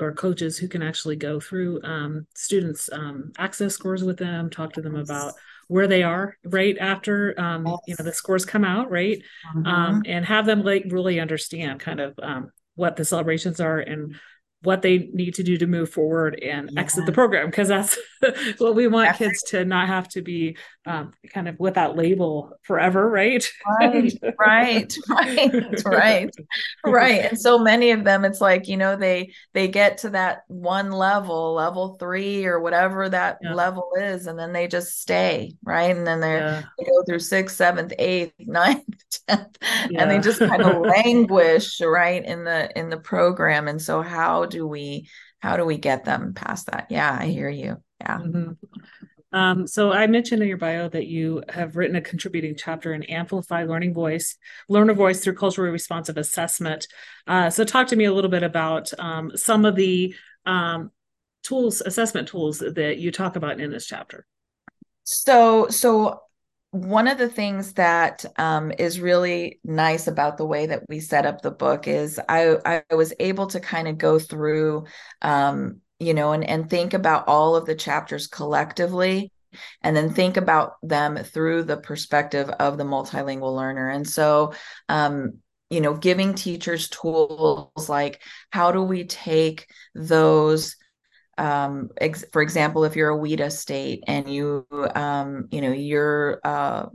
or 0.00 0.12
coaches 0.12 0.56
who 0.56 0.68
can 0.68 0.82
actually 0.82 1.16
go 1.16 1.40
through 1.40 1.82
um, 1.82 2.26
students 2.34 2.88
um, 2.92 3.32
access 3.36 3.74
scores 3.74 4.04
with 4.04 4.16
them 4.16 4.48
talk 4.48 4.72
to 4.72 4.80
them 4.80 4.94
about 4.94 5.34
where 5.68 5.86
they 5.86 6.02
are 6.02 6.36
right 6.44 6.76
after 6.78 7.38
um, 7.40 7.66
yes. 7.66 7.78
you 7.86 7.96
know 7.98 8.04
the 8.04 8.12
scores 8.12 8.44
come 8.44 8.64
out 8.64 8.90
right 8.90 9.22
mm-hmm. 9.54 9.66
um, 9.66 10.02
and 10.06 10.24
have 10.24 10.46
them 10.46 10.62
like 10.62 10.84
really 10.88 11.20
understand 11.20 11.80
kind 11.80 12.00
of 12.00 12.18
um, 12.22 12.50
what 12.74 12.96
the 12.96 13.04
celebrations 13.04 13.60
are 13.60 13.78
and 13.78 14.16
what 14.64 14.82
they 14.82 15.10
need 15.12 15.34
to 15.34 15.42
do 15.42 15.56
to 15.56 15.66
move 15.66 15.90
forward 15.90 16.38
and 16.40 16.70
yeah. 16.72 16.80
exit 16.80 17.06
the 17.06 17.12
program 17.12 17.46
because 17.46 17.68
that's 17.68 17.98
what 18.58 18.74
we 18.74 18.88
want 18.88 19.16
kids 19.16 19.42
to 19.42 19.64
not 19.64 19.86
have 19.86 20.08
to 20.08 20.22
be 20.22 20.56
um, 20.86 21.12
kind 21.32 21.48
of 21.48 21.58
without 21.58 21.96
label 21.96 22.52
forever 22.62 23.08
right 23.08 23.50
right 23.80 24.12
right 24.38 24.96
right 25.08 25.80
right 25.84 26.30
right 26.84 27.20
and 27.22 27.38
so 27.38 27.58
many 27.58 27.90
of 27.90 28.04
them 28.04 28.24
it's 28.24 28.40
like 28.40 28.68
you 28.68 28.76
know 28.76 28.96
they 28.96 29.32
they 29.52 29.68
get 29.68 29.98
to 29.98 30.10
that 30.10 30.42
one 30.48 30.92
level 30.92 31.54
level 31.54 31.96
three 31.98 32.44
or 32.44 32.60
whatever 32.60 33.08
that 33.08 33.38
yeah. 33.42 33.54
level 33.54 33.90
is 33.98 34.26
and 34.26 34.38
then 34.38 34.52
they 34.52 34.66
just 34.66 35.00
stay 35.00 35.54
right 35.62 35.96
and 35.96 36.06
then 36.06 36.20
yeah. 36.20 36.62
they 36.78 36.84
go 36.84 37.02
through 37.04 37.18
sixth 37.18 37.56
seventh 37.56 37.92
eighth 37.98 38.34
ninth 38.40 38.84
tenth 39.26 39.56
and 39.96 40.10
they 40.10 40.18
just 40.18 40.38
kind 40.38 40.62
of 40.62 40.82
languish 40.82 41.80
right 41.80 42.24
in 42.24 42.44
the 42.44 42.78
in 42.78 42.90
the 42.90 42.96
program 42.96 43.68
and 43.68 43.80
so 43.80 44.02
how 44.02 44.44
do 44.54 44.66
we 44.66 45.08
how 45.40 45.56
do 45.56 45.64
we 45.64 45.76
get 45.76 46.04
them 46.04 46.32
past 46.32 46.66
that 46.70 46.86
yeah 46.88 47.16
i 47.20 47.26
hear 47.26 47.50
you 47.50 47.76
yeah 48.00 48.18
mm-hmm. 48.18 49.36
um, 49.36 49.66
so 49.66 49.92
I 49.92 50.06
mentioned 50.06 50.42
in 50.42 50.48
your 50.48 50.58
bio 50.58 50.88
that 50.88 51.06
you 51.06 51.42
have 51.48 51.76
written 51.76 51.96
a 51.96 52.00
contributing 52.00 52.54
chapter 52.56 52.94
in 52.94 53.02
Amplify 53.02 53.64
Learning 53.64 53.92
Voice, 53.92 54.36
Learner 54.68 54.94
Voice 54.94 55.24
through 55.24 55.34
Culturally 55.34 55.72
Responsive 55.72 56.16
Assessment. 56.16 56.86
Uh, 57.26 57.50
so 57.50 57.64
talk 57.64 57.88
to 57.88 57.96
me 57.96 58.04
a 58.04 58.12
little 58.12 58.30
bit 58.30 58.44
about 58.44 58.92
um, 58.98 59.32
some 59.34 59.64
of 59.64 59.74
the 59.74 60.14
um, 60.46 60.92
tools, 61.42 61.80
assessment 61.80 62.28
tools 62.28 62.60
that 62.60 62.98
you 62.98 63.10
talk 63.10 63.34
about 63.34 63.60
in 63.60 63.72
this 63.72 63.86
chapter. 63.86 64.24
So, 65.02 65.68
so 65.68 66.20
one 66.74 67.06
of 67.06 67.18
the 67.18 67.28
things 67.28 67.74
that 67.74 68.24
um, 68.36 68.72
is 68.80 68.98
really 68.98 69.60
nice 69.62 70.08
about 70.08 70.36
the 70.36 70.44
way 70.44 70.66
that 70.66 70.82
we 70.88 70.98
set 70.98 71.24
up 71.24 71.40
the 71.40 71.52
book 71.52 71.86
is 71.86 72.18
I, 72.28 72.82
I 72.90 72.94
was 72.94 73.14
able 73.20 73.46
to 73.48 73.60
kind 73.60 73.86
of 73.86 73.96
go 73.96 74.18
through, 74.18 74.86
um, 75.22 75.80
you 76.00 76.14
know, 76.14 76.32
and, 76.32 76.42
and 76.42 76.68
think 76.68 76.92
about 76.92 77.28
all 77.28 77.54
of 77.54 77.64
the 77.64 77.76
chapters 77.76 78.26
collectively 78.26 79.30
and 79.82 79.96
then 79.96 80.12
think 80.12 80.36
about 80.36 80.72
them 80.82 81.16
through 81.16 81.62
the 81.62 81.76
perspective 81.76 82.48
of 82.48 82.76
the 82.76 82.82
multilingual 82.82 83.54
learner. 83.54 83.88
And 83.88 84.08
so, 84.08 84.54
um, 84.88 85.34
you 85.70 85.80
know, 85.80 85.94
giving 85.94 86.34
teachers 86.34 86.88
tools 86.88 87.88
like 87.88 88.20
how 88.50 88.72
do 88.72 88.82
we 88.82 89.04
take 89.04 89.68
those 89.94 90.74
um, 91.38 91.90
ex- 92.00 92.24
for 92.32 92.42
example, 92.42 92.84
if 92.84 92.96
you're 92.96 93.10
a 93.10 93.18
WIDA 93.18 93.50
state 93.50 94.04
and 94.06 94.28
you, 94.28 94.66
um, 94.94 95.48
you 95.50 95.60
know, 95.60 95.72
you're 95.72 96.40
uh, 96.44 96.86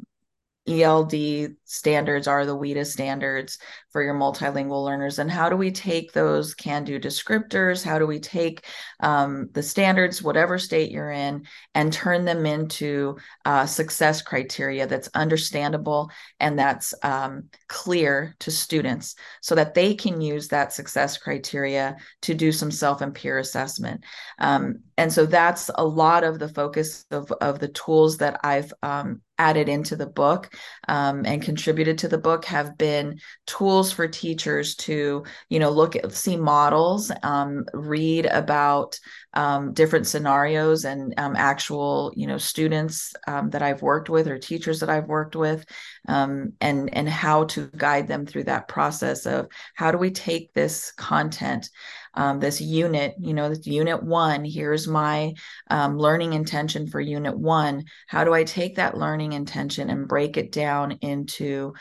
ELD 0.70 1.56
standards 1.66 2.28
are 2.28 2.46
the 2.46 2.56
WIDA 2.56 2.86
standards 2.86 3.58
for 3.92 4.04
your 4.04 4.14
multilingual 4.14 4.86
learners. 4.86 5.18
And 5.18 5.32
how 5.32 5.50
do 5.50 5.56
we 5.56 5.72
take 5.72 6.14
those 6.14 6.54
can 6.54 6.84
do 6.84 7.00
descriptors? 7.00 7.84
How 7.84 7.98
do 7.98 8.06
we 8.06 8.20
take 8.20 8.66
um, 9.00 9.50
the 9.54 9.64
standards, 9.64 10.22
whatever 10.22 10.60
state 10.60 10.92
you're 10.92 11.12
in, 11.12 11.48
and 11.74 11.92
turn 11.92 12.26
them 12.26 12.46
into 12.46 13.18
uh, 13.46 13.66
success 13.66 14.22
criteria 14.22 14.86
that's 14.86 15.10
understandable 15.16 16.12
and 16.40 16.58
that's 16.58 16.94
um, 17.04 17.46
clear 17.68 18.36
to 18.40 18.52
students 18.52 19.16
so 19.42 19.56
that 19.56 19.74
they 19.74 19.96
can 19.96 20.22
use 20.22 20.50
that 20.50 20.72
success 20.72 21.18
criteria 21.18 21.98
to 22.22 22.36
do 22.36 22.52
some 22.52 22.72
self 22.72 23.02
and 23.02 23.16
peer 23.16 23.40
assessment? 23.40 24.04
Um, 24.38 24.82
and 25.00 25.14
so 25.14 25.26
that's 25.26 25.72
a 25.76 25.86
lot 25.86 26.26
of 26.26 26.40
the 26.40 26.50
focus 26.50 27.06
of, 27.10 27.32
of 27.40 27.60
the 27.60 27.70
tools 27.70 28.18
that 28.18 28.42
I've 28.44 28.74
um, 28.84 29.22
added 29.38 29.70
into 29.70 29.96
the 29.96 30.06
book 30.06 30.54
um, 30.90 31.26
and 31.26 31.42
contributed 31.42 32.00
to 32.00 32.10
the 32.10 32.18
book 32.18 32.44
have 32.44 32.78
been 32.78 33.22
tools 33.48 33.94
for 33.94 34.10
teachers 34.10 34.76
to 34.76 35.24
you 35.48 35.60
know 35.60 35.70
look 35.70 35.96
at 35.96 36.12
see 36.12 36.36
models 36.36 37.14
um, 37.24 37.64
read 37.74 38.26
about 38.26 39.00
um, 39.34 39.74
different 39.74 40.08
scenarios 40.08 40.86
and 40.86 41.14
um, 41.18 41.36
actual 41.36 42.12
you 42.16 42.28
know 42.28 42.38
students 42.38 43.14
um, 43.28 43.50
that 43.50 43.62
i've 43.62 43.82
worked 43.82 44.10
with 44.10 44.28
or 44.28 44.38
teachers 44.38 44.80
that 44.80 44.90
i've 44.90 45.08
worked 45.08 45.36
with 45.36 45.66
um, 46.08 46.54
and 46.62 46.94
and 46.94 47.08
how 47.08 47.44
to 47.44 47.70
guide 47.76 48.08
them 48.08 48.26
through 48.26 48.44
that 48.44 48.68
process 48.68 49.26
of 49.26 49.48
how 49.76 49.92
do 49.92 49.98
we 49.98 50.12
take 50.12 50.54
this 50.54 50.92
content 50.94 51.70
um, 52.14 52.40
this 52.40 52.60
unit, 52.60 53.16
you 53.20 53.34
know, 53.34 53.50
this 53.50 53.66
unit 53.66 54.04
one, 54.04 54.44
here's 54.44 54.88
my 54.88 55.34
um, 55.70 55.98
learning 55.98 56.34
intention 56.34 56.88
for 56.88 57.00
unit 57.00 57.38
one. 57.38 57.86
How 58.08 58.24
do 58.24 58.34
I 58.34 58.44
take 58.44 58.76
that 58.76 58.98
learning 58.98 59.34
intention 59.34 59.90
and 59.90 60.08
break 60.08 60.36
it 60.38 60.52
down 60.52 60.94
into, 61.02 61.74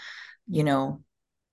you 0.46 0.64
know, 0.64 1.02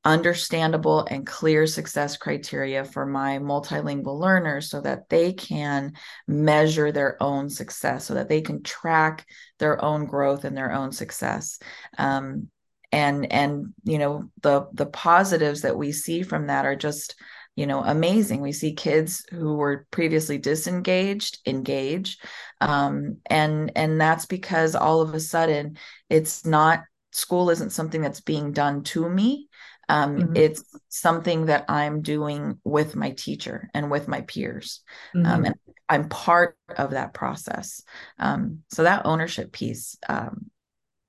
understandable 0.06 1.06
and 1.10 1.26
clear 1.26 1.66
success 1.66 2.16
criteria 2.16 2.86
for 2.86 3.06
my 3.06 3.40
multilingual 3.40 4.20
learners 4.20 4.70
so 4.70 4.80
that 4.80 5.10
they 5.10 5.34
can 5.34 5.94
measure 6.28 6.92
their 6.92 7.22
own 7.22 7.50
success 7.50 8.06
so 8.06 8.14
that 8.14 8.30
they 8.30 8.42
can 8.42 8.62
track 8.62 9.26
their 9.58 9.84
own 9.84 10.06
growth 10.06 10.46
and 10.46 10.56
their 10.56 10.72
own 10.72 10.92
success. 10.92 11.60
Um, 11.98 12.50
and 12.92 13.32
and 13.34 13.74
you 13.84 13.98
know 13.98 14.30
the 14.42 14.68
the 14.74 14.86
positives 14.86 15.62
that 15.62 15.76
we 15.76 15.92
see 15.92 16.22
from 16.22 16.48
that 16.48 16.66
are 16.66 16.76
just 16.76 17.16
you 17.56 17.66
know 17.66 17.84
amazing. 17.84 18.42
We 18.42 18.52
see 18.52 18.74
kids 18.74 19.26
who 19.32 19.56
were 19.56 19.88
previously 19.92 20.38
disengaged 20.38 21.40
engage 21.48 22.20
um, 22.62 23.18
and 23.26 23.72
and 23.76 24.00
that's 24.00 24.28
because 24.28 24.76
all 24.76 25.02
of 25.02 25.14
a 25.14 25.20
sudden 25.20 25.78
it's 26.10 26.46
not 26.46 26.84
school 27.12 27.50
isn't 27.50 27.72
something 27.72 28.02
that's 28.02 28.22
being 28.22 28.52
done 28.52 28.84
to 28.84 29.10
me 29.10 29.48
um, 29.89 30.18
mm-hmm. 30.18 30.36
it's 30.36 30.63
something 30.89 31.48
that 31.48 31.65
i'm 31.70 32.01
doing 32.01 32.60
with 32.63 32.96
my 32.96 33.12
teacher 33.12 33.70
and 33.74 33.92
with 33.92 34.08
my 34.08 34.22
peers 34.22 34.82
um, 35.15 35.24
mm-hmm. 35.24 35.32
um, 35.34 35.46
and 35.46 35.56
i'm 35.89 36.10
part 36.10 36.58
of 36.77 36.92
that 36.92 37.13
process 37.13 37.82
um, 38.20 38.60
so 38.70 38.84
that 38.84 39.06
ownership 39.06 39.51
piece 39.51 39.98
um, 40.10 40.50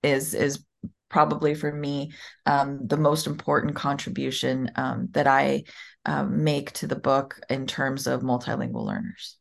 is 0.02 0.34
is 0.34 0.64
probably 1.08 1.54
for 1.54 1.72
me 1.72 2.12
um, 2.46 2.86
the 2.86 2.96
most 2.96 3.26
important 3.26 3.74
contribution 3.74 4.70
um, 4.76 5.08
that 5.12 5.26
I 5.26 5.64
um, 6.04 6.44
make 6.44 6.72
to 6.72 6.86
the 6.86 6.96
book 6.96 7.40
in 7.48 7.66
terms 7.66 8.06
of 8.06 8.22
multilingual 8.22 8.84
learners. 8.84 9.38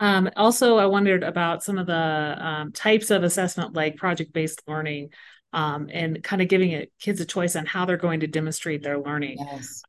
Um, 0.00 0.28
also, 0.36 0.76
I 0.76 0.86
wondered 0.86 1.22
about 1.22 1.62
some 1.62 1.78
of 1.78 1.86
the 1.86 1.94
um, 1.94 2.72
types 2.72 3.10
of 3.10 3.22
assessment, 3.22 3.74
like 3.74 3.96
project-based 3.96 4.62
learning, 4.66 5.10
um, 5.54 5.88
and 5.92 6.22
kind 6.22 6.42
of 6.42 6.48
giving 6.48 6.72
it 6.72 6.92
kids 6.98 7.20
a 7.20 7.24
choice 7.24 7.56
on 7.56 7.64
how 7.64 7.84
they're 7.86 7.96
going 7.96 8.20
to 8.20 8.26
demonstrate 8.26 8.82
their 8.82 8.98
learning. 8.98 9.38
Yes. 9.38 9.82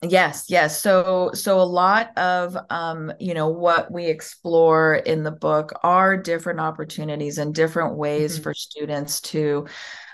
Yes, 0.00 0.44
yes. 0.48 0.80
So 0.80 1.32
so 1.34 1.60
a 1.60 1.62
lot 1.62 2.16
of 2.16 2.56
um, 2.70 3.12
you 3.18 3.34
know 3.34 3.48
what 3.48 3.90
we 3.90 4.06
explore 4.06 4.94
in 4.94 5.24
the 5.24 5.32
book 5.32 5.72
are 5.82 6.16
different 6.16 6.60
opportunities 6.60 7.38
and 7.38 7.52
different 7.52 7.96
ways 7.96 8.34
mm-hmm. 8.34 8.44
for 8.44 8.54
students 8.54 9.20
to 9.22 9.66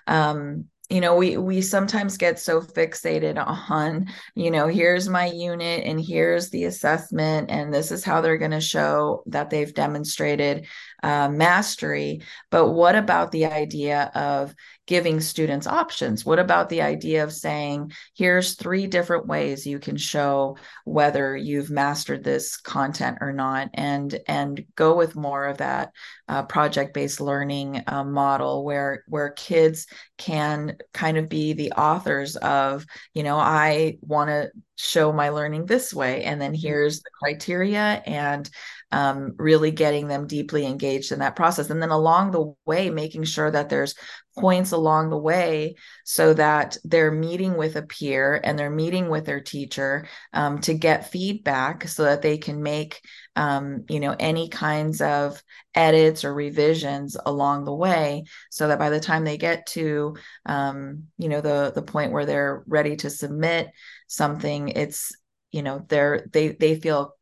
um, 0.06 0.64
you 0.90 1.00
know 1.00 1.16
we 1.16 1.36
we 1.36 1.62
sometimes 1.62 2.18
get 2.18 2.38
so 2.38 2.60
fixated 2.60 3.42
on 3.70 4.06
you 4.34 4.50
know 4.50 4.68
here's 4.68 5.08
my 5.08 5.26
unit 5.26 5.84
and 5.84 6.00
here's 6.00 6.50
the 6.50 6.64
assessment 6.64 7.50
and 7.50 7.72
this 7.72 7.90
is 7.90 8.04
how 8.04 8.20
they're 8.20 8.38
going 8.38 8.50
to 8.50 8.60
show 8.60 9.22
that 9.26 9.48
they've 9.48 9.72
demonstrated 9.72 10.66
uh, 11.04 11.28
mastery 11.28 12.22
but 12.50 12.70
what 12.70 12.94
about 12.96 13.30
the 13.30 13.44
idea 13.46 14.10
of 14.14 14.54
giving 14.86 15.20
students 15.20 15.66
options? 15.66 16.24
What 16.24 16.38
about 16.38 16.68
the 16.68 16.82
idea 16.82 17.24
of 17.24 17.32
saying, 17.32 17.92
here's 18.14 18.54
three 18.54 18.86
different 18.86 19.26
ways 19.26 19.66
you 19.66 19.78
can 19.78 19.96
show 19.96 20.58
whether 20.84 21.36
you've 21.36 21.70
mastered 21.70 22.22
this 22.22 22.56
content 22.58 23.18
or 23.20 23.32
not, 23.32 23.70
and 23.74 24.18
and 24.26 24.64
go 24.76 24.96
with 24.96 25.16
more 25.16 25.46
of 25.46 25.58
that 25.58 25.92
uh, 26.28 26.42
project-based 26.42 27.20
learning 27.20 27.82
uh, 27.86 28.04
model 28.04 28.64
where 28.64 29.04
where 29.08 29.30
kids 29.30 29.86
can 30.18 30.76
kind 30.92 31.16
of 31.16 31.28
be 31.28 31.54
the 31.54 31.72
authors 31.72 32.36
of, 32.36 32.84
you 33.14 33.22
know, 33.22 33.38
I 33.38 33.98
want 34.02 34.28
to 34.28 34.50
show 34.76 35.12
my 35.12 35.28
learning 35.28 35.66
this 35.66 35.94
way 35.94 36.24
and 36.24 36.40
then 36.40 36.52
here's 36.52 37.00
the 37.00 37.10
criteria 37.22 38.02
and 38.06 38.50
um, 38.94 39.34
really 39.38 39.72
getting 39.72 40.06
them 40.06 40.28
deeply 40.28 40.64
engaged 40.64 41.10
in 41.10 41.18
that 41.18 41.34
process. 41.34 41.68
And 41.68 41.82
then 41.82 41.90
along 41.90 42.30
the 42.30 42.54
way 42.64 42.90
making 42.90 43.24
sure 43.24 43.50
that 43.50 43.68
there's 43.68 43.96
points 44.38 44.70
along 44.70 45.10
the 45.10 45.18
way 45.18 45.74
so 46.04 46.32
that 46.34 46.76
they're 46.84 47.10
meeting 47.10 47.56
with 47.56 47.74
a 47.74 47.82
peer 47.82 48.40
and 48.44 48.56
they're 48.56 48.70
meeting 48.70 49.08
with 49.08 49.26
their 49.26 49.40
teacher 49.40 50.06
um, 50.32 50.60
to 50.60 50.74
get 50.74 51.10
feedback 51.10 51.88
so 51.88 52.04
that 52.04 52.22
they 52.22 52.38
can 52.38 52.62
make 52.62 53.00
um, 53.34 53.84
you 53.88 53.98
know 53.98 54.14
any 54.20 54.48
kinds 54.48 55.00
of 55.00 55.42
edits 55.74 56.24
or 56.24 56.32
revisions 56.32 57.16
along 57.26 57.64
the 57.64 57.74
way 57.74 58.22
so 58.48 58.68
that 58.68 58.78
by 58.78 58.90
the 58.90 59.00
time 59.00 59.24
they 59.24 59.38
get 59.38 59.66
to 59.66 60.14
um, 60.46 61.04
you 61.18 61.28
know 61.28 61.40
the 61.40 61.72
the 61.74 61.82
point 61.82 62.12
where 62.12 62.26
they're 62.26 62.62
ready 62.68 62.94
to 62.94 63.10
submit 63.10 63.70
something 64.06 64.68
it's 64.68 65.12
you 65.50 65.62
know 65.62 65.84
they're 65.88 66.28
they 66.32 66.48
they 66.48 66.78
feel 66.78 67.14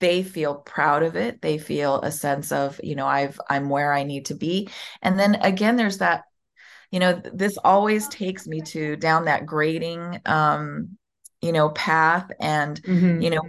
they 0.00 0.22
feel 0.22 0.54
proud 0.56 1.02
of 1.02 1.16
it. 1.16 1.40
They 1.40 1.58
feel 1.58 2.00
a 2.00 2.10
sense 2.10 2.52
of 2.52 2.80
you 2.82 2.96
know 2.96 3.06
i've 3.06 3.40
i'm 3.48 3.68
where 3.68 3.92
i 3.92 4.02
need 4.02 4.26
to 4.26 4.34
be. 4.34 4.68
And 5.02 5.18
then 5.18 5.36
again 5.36 5.76
there's 5.76 5.98
that 5.98 6.24
you 6.90 6.98
know 6.98 7.20
this 7.32 7.56
always 7.58 8.08
takes 8.08 8.46
me 8.46 8.62
to 8.62 8.96
down 8.96 9.26
that 9.26 9.46
grading 9.46 10.20
um 10.26 10.96
you 11.40 11.52
know 11.52 11.68
path. 11.70 12.30
And 12.40 12.82
mm-hmm. 12.82 13.20
you 13.20 13.30
know 13.30 13.42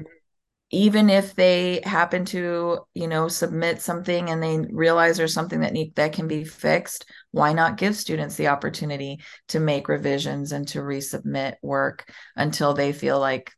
even 0.74 1.10
if 1.10 1.36
they 1.36 1.82
happen 1.84 2.24
to 2.26 2.80
you 2.94 3.08
know 3.08 3.28
submit 3.28 3.82
something 3.82 4.30
and 4.30 4.42
they 4.42 4.58
realize 4.72 5.18
there's 5.18 5.34
something 5.34 5.60
that 5.62 5.74
need 5.74 5.94
that 5.96 6.14
can 6.14 6.28
be 6.28 6.44
fixed 6.44 7.06
why 7.32 7.52
not 7.54 7.78
give 7.78 7.96
students 7.96 8.36
the 8.36 8.48
opportunity 8.48 9.20
to 9.50 9.60
make 9.60 9.90
revisions 9.90 10.54
and 10.54 10.68
to 10.70 10.80
resubmit 10.80 11.56
work 11.62 12.10
until 12.36 12.74
they 12.74 12.94
feel 12.94 13.20
like 13.20 13.52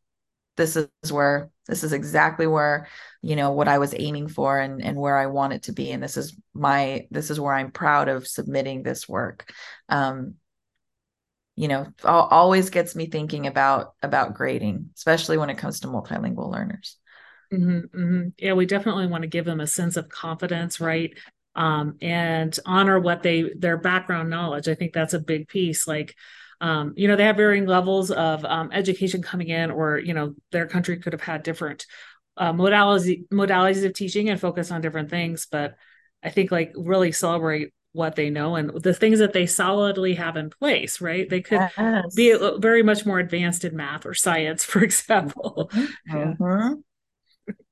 this 0.58 0.76
is 0.76 1.14
where 1.14 1.50
this 1.68 1.84
is 1.84 1.94
exactly 1.94 2.48
where 2.48 2.88
you 3.22 3.36
know 3.36 3.52
what 3.52 3.68
i 3.68 3.78
was 3.78 3.94
aiming 3.98 4.28
for 4.28 4.60
and 4.60 4.84
and 4.84 4.98
where 4.98 5.18
i 5.18 5.28
want 5.28 5.54
it 5.54 5.64
to 5.64 5.72
be 5.72 5.92
and 5.92 6.04
this 6.04 6.18
is 6.18 6.38
my 6.54 7.08
this 7.12 7.30
is 7.30 7.40
where 7.40 7.54
i'm 7.54 7.72
proud 7.72 8.10
of 8.10 8.28
submitting 8.28 8.84
this 8.84 9.08
work 9.08 9.52
um 9.90 10.36
you 11.56 11.68
know 11.68 11.88
always 12.04 12.70
gets 12.70 12.96
me 12.96 13.06
thinking 13.06 13.48
about 13.48 13.94
about 14.02 14.34
grading 14.34 14.90
especially 14.96 15.38
when 15.38 15.50
it 15.50 15.58
comes 15.58 15.80
to 15.80 15.88
multilingual 15.88 16.52
learners 16.52 16.98
Mm-hmm, 17.54 18.00
mm-hmm. 18.00 18.28
Yeah, 18.38 18.54
we 18.54 18.66
definitely 18.66 19.08
want 19.08 19.22
to 19.22 19.28
give 19.28 19.46
them 19.46 19.60
a 19.60 19.68
sense 19.68 19.96
of 19.96 20.10
confidence, 20.10 20.80
right? 20.80 21.16
Um, 21.56 21.98
and 22.02 22.58
honor 22.66 23.00
what 23.00 23.22
they 23.22 23.52
their 23.56 23.78
background 23.78 24.30
knowledge. 24.30 24.68
I 24.68 24.74
think 24.74 24.94
that's 24.94 25.14
a 25.14 25.20
big 25.20 25.48
piece. 25.48 25.88
Like, 25.88 26.16
um, 26.64 26.94
you 26.96 27.10
know, 27.10 27.18
they 27.18 27.26
have 27.26 27.36
varying 27.36 27.66
levels 27.66 28.10
of 28.10 28.46
um, 28.46 28.70
education 28.72 29.22
coming 29.22 29.50
in, 29.50 29.70
or 29.70 30.00
you 30.00 30.14
know, 30.14 30.34
their 30.54 30.66
country 30.66 30.98
could 30.98 31.12
have 31.12 31.22
had 31.22 31.44
different 31.44 31.86
uh, 32.38 32.54
modalities 32.54 33.28
modalities 33.28 33.86
of 33.86 33.94
teaching 33.94 34.30
and 34.30 34.40
focus 34.40 34.72
on 34.72 34.80
different 34.80 35.10
things. 35.10 35.46
But 35.46 35.76
I 36.24 36.30
think 36.30 36.52
like 36.52 36.72
really 36.78 37.12
celebrate 37.12 37.74
what 37.92 38.16
they 38.16 38.30
know 38.30 38.56
and 38.56 38.82
the 38.82 38.94
things 38.94 39.20
that 39.20 39.34
they 39.34 39.46
solidly 39.46 40.16
have 40.16 40.38
in 40.38 40.50
place, 40.50 41.02
right? 41.02 41.30
They 41.30 41.42
could 41.42 41.70
yes. 41.78 42.16
be 42.16 42.34
very 42.60 42.82
much 42.82 43.06
more 43.06 43.20
advanced 43.20 43.66
in 43.66 43.76
math 43.76 44.06
or 44.06 44.14
science, 44.14 44.64
for 44.64 44.82
example. 44.82 45.70
Mm-hmm. 45.74 46.44
Yeah. 46.44 46.74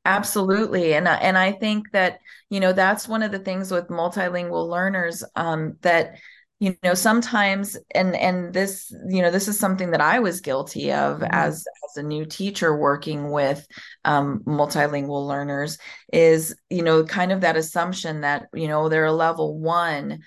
Absolutely. 0.03 0.95
And, 0.95 1.07
and 1.07 1.37
I 1.37 1.53
think 1.53 1.91
that, 1.91 2.19
you 2.49 2.59
know, 2.59 2.73
that's 2.73 3.07
one 3.07 3.23
of 3.23 3.31
the 3.31 3.39
things 3.39 3.71
with 3.71 3.87
multilingual 3.87 4.67
learners 4.67 5.23
um, 5.35 5.77
that, 5.81 6.17
you 6.61 6.77
know, 6.83 6.93
sometimes, 6.93 7.75
and, 7.95 8.15
and 8.15 8.53
this, 8.53 8.95
you 9.09 9.23
know, 9.23 9.31
this 9.31 9.47
is 9.47 9.57
something 9.57 9.89
that 9.91 9.99
I 9.99 10.19
was 10.19 10.41
guilty 10.41 10.91
of 10.91 11.17
mm-hmm. 11.17 11.23
as, 11.31 11.65
as 11.89 11.97
a 11.97 12.03
new 12.03 12.23
teacher 12.23 12.77
working 12.77 13.31
with 13.31 13.65
um, 14.05 14.43
multilingual 14.45 15.27
learners 15.27 15.79
is, 16.13 16.55
you 16.69 16.83
know, 16.83 17.03
kind 17.03 17.31
of 17.31 17.41
that 17.41 17.57
assumption 17.57 18.21
that, 18.21 18.45
you 18.53 18.67
know, 18.67 18.89
they're 18.89 19.05
a 19.05 19.11
level 19.11 19.57
one 19.59 20.19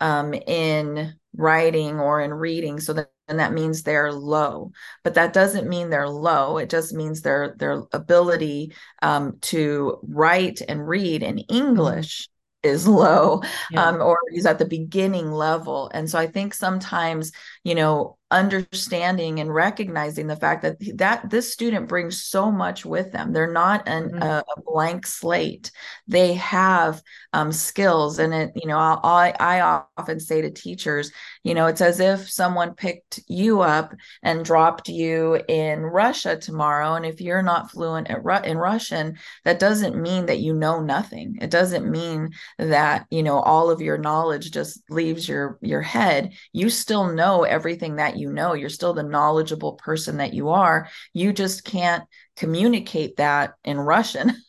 um, 0.00 0.32
in 0.32 1.12
writing 1.36 2.00
or 2.00 2.22
in 2.22 2.32
reading. 2.32 2.80
So 2.80 2.94
that 2.94 3.10
and 3.28 3.38
that 3.38 3.52
means 3.52 3.82
they're 3.82 4.12
low 4.12 4.72
but 5.04 5.14
that 5.14 5.32
doesn't 5.32 5.68
mean 5.68 5.88
they're 5.88 6.08
low 6.08 6.58
it 6.58 6.68
just 6.68 6.92
means 6.92 7.22
their 7.22 7.54
their 7.58 7.84
ability 7.92 8.74
um, 9.00 9.38
to 9.40 9.96
write 10.02 10.60
and 10.68 10.86
read 10.86 11.22
in 11.22 11.38
english 11.38 12.28
is 12.62 12.86
low 12.86 13.42
yeah. 13.70 13.88
um, 13.88 14.00
or 14.00 14.18
is 14.34 14.46
at 14.46 14.58
the 14.58 14.64
beginning 14.64 15.32
level 15.32 15.90
and 15.94 16.08
so 16.08 16.18
i 16.18 16.26
think 16.26 16.54
sometimes 16.54 17.32
you 17.64 17.74
know 17.74 18.16
understanding 18.32 19.40
and 19.40 19.54
recognizing 19.54 20.26
the 20.26 20.36
fact 20.36 20.62
that 20.62 20.76
that 20.96 21.28
this 21.28 21.52
student 21.52 21.88
brings 21.88 22.22
so 22.22 22.50
much 22.50 22.84
with 22.84 23.12
them. 23.12 23.32
They're 23.32 23.52
not 23.52 23.86
an, 23.86 24.10
mm-hmm. 24.10 24.22
a, 24.22 24.42
a, 24.56 24.62
blank 24.62 25.06
slate. 25.06 25.70
They 26.08 26.32
have 26.34 27.02
um, 27.34 27.52
skills 27.52 28.18
and 28.18 28.32
it 28.32 28.52
you 28.56 28.66
know 28.66 28.78
I, 28.78 29.34
I 29.38 29.82
often 29.96 30.18
say 30.18 30.40
to 30.40 30.50
teachers 30.50 31.12
you 31.44 31.54
know 31.54 31.66
it's 31.66 31.80
as 31.80 32.00
if 32.00 32.30
someone 32.30 32.74
picked 32.74 33.20
you 33.28 33.60
up 33.60 33.94
and 34.22 34.44
dropped 34.44 34.88
you 34.88 35.42
in 35.48 35.80
russia 35.80 36.36
tomorrow. 36.36 36.94
And 36.94 37.04
if 37.04 37.20
you're 37.20 37.42
not 37.42 37.70
fluent 37.70 38.08
Ru- 38.22 38.36
in 38.36 38.56
russian 38.56 39.18
that 39.44 39.58
doesn't 39.58 40.00
mean 40.00 40.26
that 40.26 40.40
you 40.40 40.54
know 40.54 40.80
nothing. 40.80 41.38
It 41.40 41.50
doesn't 41.50 41.90
mean 41.90 42.30
that 42.58 43.06
you 43.10 43.22
know 43.22 43.40
all 43.40 43.70
of 43.70 43.80
your 43.82 43.98
knowledge 43.98 44.50
just 44.50 44.82
leaves 44.90 45.28
your 45.28 45.58
your 45.60 45.82
head. 45.82 46.32
You 46.52 46.70
still 46.70 47.12
know 47.12 47.42
everything 47.42 47.96
that 47.96 48.16
you 48.16 48.21
know 48.30 48.54
you're 48.54 48.68
still 48.68 48.92
the 48.92 49.02
knowledgeable 49.02 49.74
person 49.74 50.18
that 50.18 50.34
you 50.34 50.50
are 50.50 50.88
you 51.12 51.32
just 51.32 51.64
can't 51.64 52.04
communicate 52.36 53.16
that 53.16 53.54
in 53.64 53.78
russian. 53.78 54.32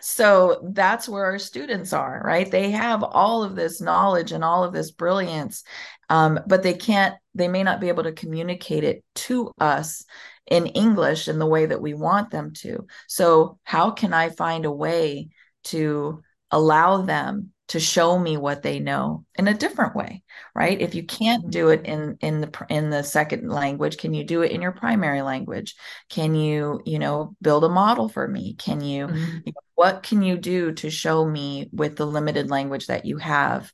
So 0.00 0.70
that's 0.74 1.08
where 1.08 1.24
our 1.24 1.38
students 1.38 1.92
are 1.92 2.22
right? 2.24 2.50
They 2.50 2.70
have 2.70 3.02
all 3.02 3.42
of 3.42 3.56
this 3.56 3.80
knowledge 3.80 4.32
and 4.32 4.42
all 4.42 4.64
of 4.64 4.72
this 4.72 4.90
brilliance 4.90 5.64
um, 6.10 6.40
but 6.46 6.62
they 6.62 6.74
can't 6.74 7.14
they 7.34 7.48
may 7.48 7.62
not 7.62 7.80
be 7.80 7.88
able 7.88 8.02
to 8.02 8.12
communicate 8.12 8.84
it 8.84 9.04
to 9.14 9.52
us 9.60 10.04
in 10.50 10.66
english 10.66 11.28
in 11.28 11.38
the 11.38 11.46
way 11.46 11.64
that 11.66 11.80
we 11.80 11.94
want 11.94 12.30
them 12.30 12.52
to. 12.52 12.86
So 13.06 13.58
how 13.62 13.92
can 13.92 14.12
i 14.12 14.28
find 14.28 14.66
a 14.66 14.72
way 14.72 15.28
to 15.64 16.22
allow 16.50 17.02
them 17.02 17.52
to 17.70 17.78
show 17.78 18.18
me 18.18 18.36
what 18.36 18.64
they 18.64 18.80
know 18.80 19.24
in 19.36 19.46
a 19.46 19.54
different 19.54 19.94
way 19.94 20.24
right 20.56 20.80
if 20.80 20.92
you 20.92 21.04
can't 21.04 21.50
do 21.50 21.68
it 21.68 21.86
in 21.86 22.18
in 22.20 22.40
the 22.40 22.66
in 22.68 22.90
the 22.90 23.02
second 23.02 23.48
language 23.48 23.96
can 23.96 24.12
you 24.12 24.24
do 24.24 24.42
it 24.42 24.50
in 24.50 24.60
your 24.60 24.72
primary 24.72 25.22
language 25.22 25.76
can 26.08 26.34
you 26.34 26.80
you 26.84 26.98
know 26.98 27.36
build 27.40 27.62
a 27.62 27.68
model 27.68 28.08
for 28.08 28.26
me 28.26 28.54
can 28.54 28.80
you, 28.80 29.06
mm-hmm. 29.06 29.36
you 29.44 29.52
know, 29.52 29.62
what 29.76 30.02
can 30.02 30.20
you 30.20 30.36
do 30.36 30.72
to 30.72 30.90
show 30.90 31.24
me 31.24 31.70
with 31.72 31.96
the 31.96 32.06
limited 32.06 32.50
language 32.50 32.88
that 32.88 33.06
you 33.06 33.18
have 33.18 33.72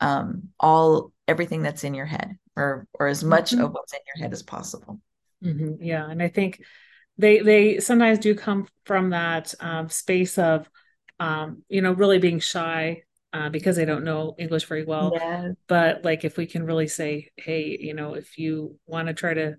um 0.00 0.48
all 0.58 1.12
everything 1.28 1.62
that's 1.62 1.84
in 1.84 1.92
your 1.92 2.06
head 2.06 2.38
or 2.56 2.86
or 2.94 3.06
as 3.06 3.22
much 3.22 3.50
mm-hmm. 3.50 3.64
of 3.64 3.72
what's 3.72 3.92
in 3.92 4.00
your 4.06 4.22
head 4.22 4.32
as 4.32 4.42
possible 4.42 4.98
mm-hmm. 5.44 5.82
yeah 5.82 6.08
and 6.08 6.22
i 6.22 6.28
think 6.28 6.62
they 7.18 7.40
they 7.40 7.80
sometimes 7.80 8.18
do 8.18 8.34
come 8.34 8.66
from 8.84 9.10
that 9.10 9.54
um, 9.60 9.90
space 9.90 10.38
of 10.38 10.68
um, 11.20 11.62
you 11.68 11.82
know 11.82 11.92
really 11.92 12.18
being 12.18 12.40
shy 12.40 13.02
uh, 13.36 13.50
because 13.50 13.76
they 13.76 13.84
don't 13.84 14.04
know 14.04 14.34
English 14.38 14.64
very 14.64 14.84
well. 14.84 15.12
Yeah. 15.14 15.52
But 15.68 16.04
like, 16.04 16.24
if 16.24 16.38
we 16.38 16.46
can 16.46 16.64
really 16.64 16.88
say, 16.88 17.30
hey, 17.36 17.76
you 17.78 17.92
know, 17.92 18.14
if 18.14 18.38
you 18.38 18.78
want 18.86 19.08
to 19.08 19.14
try 19.14 19.34
to 19.34 19.56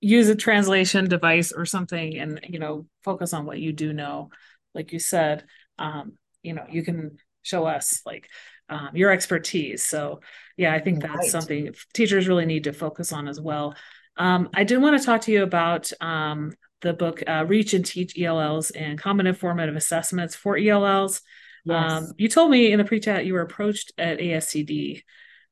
use 0.00 0.28
a 0.28 0.36
translation 0.36 1.08
device 1.08 1.50
or 1.50 1.64
something, 1.64 2.18
and 2.18 2.40
you 2.46 2.58
know, 2.58 2.86
focus 3.04 3.32
on 3.32 3.46
what 3.46 3.58
you 3.58 3.72
do 3.72 3.94
know, 3.94 4.28
like 4.74 4.92
you 4.92 4.98
said, 4.98 5.44
um, 5.78 6.18
you 6.42 6.52
know, 6.52 6.66
you 6.70 6.82
can 6.82 7.16
show 7.42 7.64
us 7.64 8.02
like 8.04 8.28
um, 8.68 8.90
your 8.92 9.10
expertise. 9.10 9.82
So 9.82 10.20
yeah, 10.58 10.74
I 10.74 10.80
think 10.80 11.00
that's 11.00 11.14
right. 11.14 11.30
something 11.30 11.74
teachers 11.94 12.28
really 12.28 12.46
need 12.46 12.64
to 12.64 12.74
focus 12.74 13.12
on 13.12 13.28
as 13.28 13.40
well. 13.40 13.74
Um, 14.18 14.50
I 14.52 14.64
did 14.64 14.82
want 14.82 14.98
to 14.98 15.04
talk 15.04 15.22
to 15.22 15.32
you 15.32 15.42
about 15.42 15.90
um, 16.02 16.52
the 16.82 16.92
book 16.92 17.22
uh, 17.26 17.46
Reach 17.46 17.72
and 17.72 17.84
Teach 17.84 18.18
ELLs 18.18 18.70
and 18.70 18.98
Common 18.98 19.32
Formative 19.34 19.76
Assessments 19.76 20.34
for 20.34 20.58
ELLs. 20.58 21.22
Yes. 21.66 21.92
Um, 21.92 22.12
you 22.16 22.28
told 22.28 22.50
me 22.50 22.72
in 22.72 22.78
the 22.78 22.84
pre-chat 22.84 23.26
you 23.26 23.34
were 23.34 23.42
approached 23.42 23.92
at 23.98 24.18
ASCD 24.18 25.02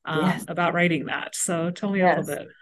um, 0.05 0.25
yes. 0.25 0.45
about 0.47 0.73
writing 0.73 1.05
that. 1.05 1.35
So 1.35 1.71
tell 1.71 1.91
me 1.91 1.99
yes. 1.99 2.17
a 2.17 2.21
little 2.21 2.45
bit 2.45 2.53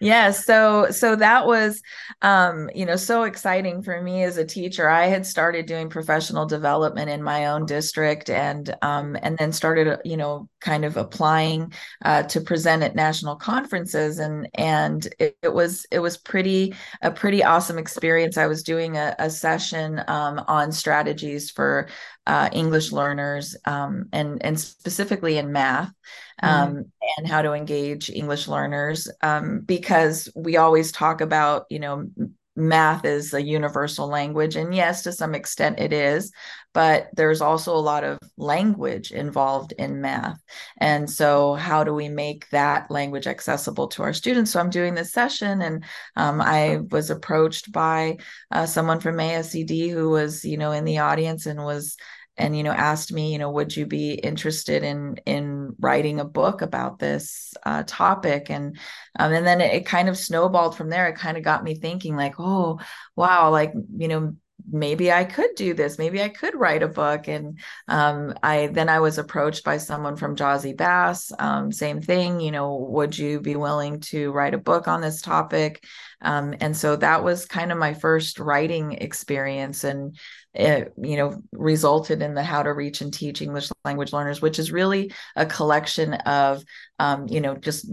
yeah 0.00 0.30
so 0.30 0.90
so 0.90 1.16
that 1.16 1.46
was 1.46 1.80
um 2.22 2.68
you 2.74 2.84
know 2.84 2.96
so 2.96 3.22
exciting 3.24 3.82
for 3.82 4.02
me 4.02 4.22
as 4.22 4.36
a 4.36 4.44
teacher. 4.44 4.88
I 4.88 5.06
had 5.06 5.26
started 5.26 5.66
doing 5.66 5.88
professional 5.88 6.46
development 6.46 7.10
in 7.10 7.22
my 7.22 7.46
own 7.46 7.66
district 7.66 8.30
and 8.30 8.74
um 8.82 9.16
and 9.22 9.36
then 9.38 9.52
started 9.52 10.00
you 10.04 10.16
know 10.16 10.48
kind 10.60 10.84
of 10.84 10.96
applying 10.96 11.72
uh, 12.04 12.22
to 12.22 12.40
present 12.40 12.82
at 12.82 12.94
national 12.94 13.36
conferences 13.36 14.18
and 14.18 14.48
and 14.54 15.08
it, 15.18 15.36
it, 15.42 15.52
was 15.52 15.86
it 15.90 15.98
was 15.98 16.16
pretty 16.16 16.74
a 17.02 17.10
pretty 17.10 17.42
awesome 17.42 17.78
experience. 17.78 18.36
I 18.36 18.46
was 18.46 18.62
doing 18.62 18.96
a, 18.96 19.14
a 19.18 19.28
session 19.28 20.02
um, 20.08 20.42
on 20.48 20.72
strategies 20.72 21.50
for 21.50 21.88
uh, 22.26 22.48
english 22.52 22.92
learners 22.92 23.56
um, 23.64 24.06
and 24.12 24.42
and 24.44 24.58
specifically 24.58 25.38
in 25.38 25.52
math 25.52 25.90
um, 26.42 26.70
mm-hmm. 26.70 26.80
and 27.18 27.26
how 27.26 27.42
to 27.42 27.52
engage 27.52 28.10
English 28.10 28.48
learners 28.48 29.10
um, 29.22 29.60
because 29.60 30.28
we 30.34 30.56
always 30.56 30.92
talk 30.92 31.20
about, 31.20 31.66
you 31.70 31.78
know, 31.78 32.06
math 32.54 33.04
is 33.04 33.32
a 33.32 33.42
universal 33.42 34.08
language 34.08 34.56
and 34.56 34.74
yes 34.74 35.02
to 35.02 35.12
some 35.12 35.34
extent 35.34 35.78
it 35.78 35.90
is 35.90 36.32
but 36.74 37.08
there's 37.14 37.40
also 37.40 37.74
a 37.74 37.78
lot 37.78 38.04
of 38.04 38.18
language 38.36 39.10
involved 39.10 39.72
in 39.78 40.02
math 40.02 40.38
and 40.76 41.08
so 41.08 41.54
how 41.54 41.82
do 41.82 41.94
we 41.94 42.10
make 42.10 42.48
that 42.50 42.90
language 42.90 43.26
accessible 43.26 43.88
to 43.88 44.02
our 44.02 44.12
students 44.12 44.50
so 44.50 44.60
i'm 44.60 44.68
doing 44.68 44.94
this 44.94 45.12
session 45.12 45.62
and 45.62 45.82
um, 46.16 46.42
i 46.42 46.78
was 46.90 47.08
approached 47.08 47.72
by 47.72 48.18
uh, 48.50 48.66
someone 48.66 49.00
from 49.00 49.16
ascd 49.16 49.90
who 49.90 50.10
was 50.10 50.44
you 50.44 50.58
know 50.58 50.72
in 50.72 50.84
the 50.84 50.98
audience 50.98 51.46
and 51.46 51.64
was 51.64 51.96
and 52.36 52.56
you 52.56 52.62
know 52.62 52.72
asked 52.72 53.12
me 53.12 53.32
you 53.32 53.38
know 53.38 53.50
would 53.50 53.76
you 53.76 53.86
be 53.86 54.14
interested 54.14 54.82
in 54.82 55.16
in 55.26 55.74
writing 55.78 56.20
a 56.20 56.24
book 56.24 56.62
about 56.62 56.98
this 56.98 57.52
uh, 57.64 57.82
topic 57.86 58.50
and 58.50 58.78
um, 59.18 59.32
and 59.32 59.46
then 59.46 59.60
it, 59.60 59.72
it 59.74 59.86
kind 59.86 60.08
of 60.08 60.16
snowballed 60.16 60.76
from 60.76 60.88
there 60.88 61.08
it 61.08 61.16
kind 61.16 61.36
of 61.36 61.44
got 61.44 61.64
me 61.64 61.74
thinking 61.74 62.16
like 62.16 62.34
oh 62.38 62.80
wow 63.16 63.50
like 63.50 63.72
you 63.96 64.08
know 64.08 64.34
maybe 64.70 65.10
I 65.10 65.24
could 65.24 65.50
do 65.56 65.74
this. 65.74 65.98
Maybe 65.98 66.22
I 66.22 66.28
could 66.28 66.54
write 66.54 66.82
a 66.82 66.88
book. 66.88 67.28
And 67.28 67.58
um, 67.88 68.34
I 68.42 68.68
then 68.68 68.88
I 68.88 69.00
was 69.00 69.18
approached 69.18 69.64
by 69.64 69.78
someone 69.78 70.16
from 70.16 70.36
Jossey-Bass. 70.36 71.32
Um, 71.38 71.72
same 71.72 72.00
thing, 72.00 72.40
you 72.40 72.50
know, 72.50 72.76
would 72.76 73.16
you 73.16 73.40
be 73.40 73.56
willing 73.56 74.00
to 74.00 74.30
write 74.32 74.54
a 74.54 74.58
book 74.58 74.88
on 74.88 75.00
this 75.00 75.22
topic? 75.22 75.84
Um, 76.20 76.54
and 76.60 76.76
so 76.76 76.96
that 76.96 77.24
was 77.24 77.46
kind 77.46 77.72
of 77.72 77.78
my 77.78 77.94
first 77.94 78.38
writing 78.38 78.92
experience. 78.92 79.84
And 79.84 80.16
it 80.54 80.92
you 81.00 81.16
know 81.16 81.42
resulted 81.52 82.20
in 82.20 82.34
the 82.34 82.42
how 82.42 82.62
to 82.62 82.72
reach 82.72 83.00
and 83.00 83.14
teach 83.14 83.40
english 83.40 83.70
language 83.84 84.12
learners 84.12 84.42
which 84.42 84.58
is 84.58 84.70
really 84.70 85.12
a 85.34 85.46
collection 85.46 86.14
of 86.14 86.62
um, 86.98 87.26
you 87.28 87.40
know 87.40 87.54
just 87.54 87.90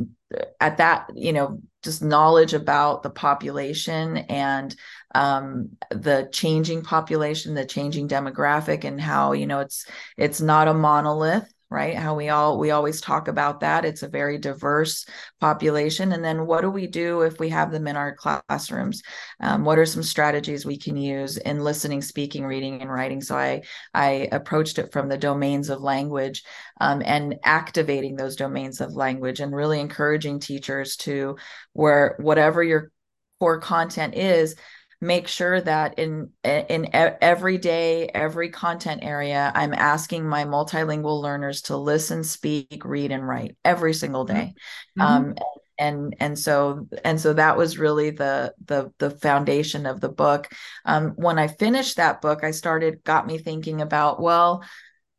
at 0.59 0.77
that 0.77 1.09
you 1.15 1.33
know 1.33 1.61
just 1.83 2.03
knowledge 2.03 2.53
about 2.53 3.01
the 3.03 3.09
population 3.09 4.17
and 4.17 4.75
um, 5.15 5.69
the 5.89 6.27
changing 6.31 6.83
population 6.83 7.53
the 7.53 7.65
changing 7.65 8.07
demographic 8.07 8.83
and 8.83 8.99
how 8.99 9.31
you 9.31 9.47
know 9.47 9.61
it's 9.61 9.85
it's 10.17 10.41
not 10.41 10.67
a 10.67 10.73
monolith 10.73 11.51
right? 11.69 11.95
How 11.95 12.15
we 12.15 12.29
all 12.29 12.57
we 12.57 12.71
always 12.71 12.99
talk 12.99 13.27
about 13.27 13.59
that. 13.59 13.85
It's 13.85 14.01
a 14.01 14.07
very 14.07 14.37
diverse 14.37 15.05
population. 15.39 16.11
And 16.13 16.23
then 16.23 16.47
what 16.47 16.61
do 16.61 16.69
we 16.69 16.87
do 16.87 17.21
if 17.21 17.39
we 17.39 17.49
have 17.49 17.71
them 17.71 17.87
in 17.87 17.95
our 17.95 18.15
classrooms? 18.15 19.03
Um, 19.39 19.63
what 19.65 19.77
are 19.77 19.85
some 19.85 20.01
strategies 20.01 20.65
we 20.65 20.77
can 20.77 20.97
use 20.97 21.37
in 21.37 21.63
listening 21.63 22.01
speaking 22.01 22.45
reading 22.45 22.81
and 22.81 22.91
writing? 22.91 23.21
So 23.21 23.37
i 23.37 23.61
i 23.93 24.27
approached 24.31 24.79
it 24.79 24.91
from 24.91 25.09
the 25.09 25.17
domains 25.17 25.69
of 25.69 25.81
language 25.81 26.43
um, 26.81 27.03
and 27.05 27.35
activating 27.43 28.15
those 28.15 28.35
domains 28.35 28.81
of 28.81 28.95
language 28.95 29.39
and 29.39 29.55
really 29.55 29.79
encouraging 29.79 30.39
teachers 30.39 30.95
to 30.97 31.37
where 31.73 32.15
whatever 32.19 32.63
your 32.63 32.91
core 33.39 33.59
content 33.59 34.15
is 34.15 34.55
make 35.01 35.27
sure 35.27 35.61
that 35.61 35.97
in 35.97 36.29
in 36.43 36.89
every 36.93 37.57
day 37.57 38.09
every 38.13 38.49
content 38.49 39.01
area 39.03 39.51
i'm 39.55 39.73
asking 39.73 40.27
my 40.27 40.43
multilingual 40.43 41.21
learners 41.21 41.61
to 41.61 41.77
listen 41.77 42.23
speak 42.23 42.81
read 42.83 43.11
and 43.11 43.27
write 43.27 43.55
every 43.63 43.93
single 43.93 44.25
day. 44.25 44.53
Mm-hmm. 44.97 45.01
um, 45.01 45.35
and 45.79 46.15
and 46.19 46.37
so 46.37 46.87
and 47.05 47.19
so 47.19 47.33
that 47.33 47.57
was 47.57 47.79
really 47.79 48.09
the 48.09 48.53
the 48.65 48.91
the 48.99 49.09
foundation 49.09 49.85
of 49.85 50.01
the 50.01 50.09
book. 50.09 50.51
Um, 50.85 51.11
when 51.11 51.39
i 51.39 51.47
finished 51.47 51.95
that 51.95 52.21
book 52.21 52.43
i 52.43 52.51
started 52.51 53.03
got 53.03 53.25
me 53.25 53.37
thinking 53.37 53.81
about 53.81 54.21
well 54.21 54.63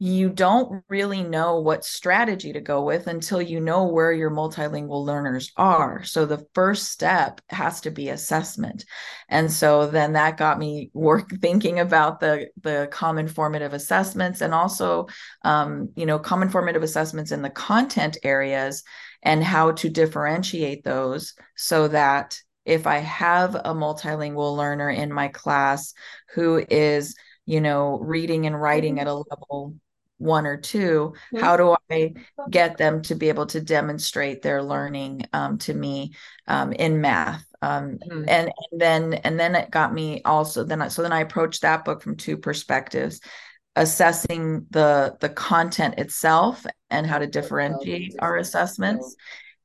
you 0.03 0.31
don't 0.31 0.83
really 0.89 1.23
know 1.23 1.61
what 1.61 1.85
strategy 1.85 2.55
to 2.55 2.61
go 2.63 2.83
with 2.83 3.07
until 3.07 3.43
you 3.43 3.61
know 3.61 3.85
where 3.85 4.13
your 4.13 4.31
multilingual 4.31 5.05
learners 5.05 5.53
are. 5.59 6.03
So 6.05 6.25
the 6.25 6.47
first 6.55 6.91
step 6.91 7.43
has 7.51 7.83
to 7.83 7.91
be 7.91 8.09
assessment. 8.09 8.87
And 9.29 9.53
so 9.53 9.89
then 9.89 10.15
that 10.15 10.39
got 10.39 10.59
me 10.59 10.91
work 10.95 11.31
thinking 11.43 11.81
about 11.81 12.19
the 12.19 12.49
the 12.63 12.89
common 12.91 13.29
formative 13.29 13.75
assessments 13.75 14.41
and 14.41 14.55
also 14.55 15.07
um, 15.45 15.91
you 15.97 16.07
know 16.07 16.19
common 16.19 16.49
formative 16.49 16.83
assessments 16.83 17.31
in 17.31 17.43
the 17.43 17.51
content 17.51 18.17
areas 18.23 18.83
and 19.23 19.45
how 19.45 19.73
to 19.73 19.91
differentiate 19.91 20.83
those 20.83 21.35
so 21.57 21.89
that 21.89 22.39
if 22.65 22.87
I 22.87 22.99
have 22.99 23.55
a 23.55 23.75
multilingual 23.75 24.57
learner 24.57 24.89
in 24.89 25.13
my 25.13 25.29
class 25.29 25.93
who 26.35 26.65
is 26.71 27.17
you 27.45 27.61
know 27.61 27.99
reading 27.99 28.47
and 28.47 28.59
writing 28.59 28.99
at 28.99 29.07
a 29.07 29.13
level 29.13 29.75
one 30.21 30.47
or 30.47 30.57
2 30.57 30.79
mm-hmm. 30.79 31.39
how 31.39 31.57
do 31.57 31.75
i 31.91 32.13
get 32.51 32.77
them 32.77 33.03
to 33.03 33.15
be 33.15 33.29
able 33.29 33.47
to 33.47 33.61
demonstrate 33.61 34.43
their 34.43 34.63
learning 34.63 35.25
um, 35.33 35.59
to 35.59 35.73
me 35.75 36.13
um, 36.47 36.73
in 36.73 37.01
math 37.01 37.45
um, 37.63 37.99
mm-hmm. 37.99 38.25
and, 38.29 38.53
and 38.71 38.81
then 38.81 39.15
and 39.15 39.41
then 39.41 39.55
it 39.55 39.71
got 39.71 39.93
me 39.93 40.21
also 40.25 40.63
then 40.63 40.83
I, 40.83 40.89
so 40.89 41.03
then 41.03 41.13
i 41.13 41.21
approached 41.21 41.63
that 41.63 41.85
book 41.85 42.03
from 42.03 42.17
two 42.17 42.37
perspectives 42.37 43.21
assessing 43.77 44.67
the 44.71 45.17
the 45.21 45.29
content 45.29 45.95
itself 45.99 46.67
and 46.91 47.07
how 47.07 47.19
to 47.19 47.27
differentiate 47.27 48.15
our 48.19 48.37
assessments 48.37 49.17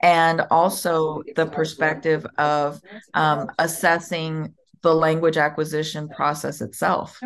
and 0.01 0.41
also 0.51 1.23
the 1.35 1.47
perspective 1.47 2.25
of 2.37 2.79
um, 3.13 3.49
assessing 3.57 4.53
the 4.81 4.93
language 4.93 5.37
acquisition 5.37 6.07
process 6.07 6.61
itself 6.61 7.19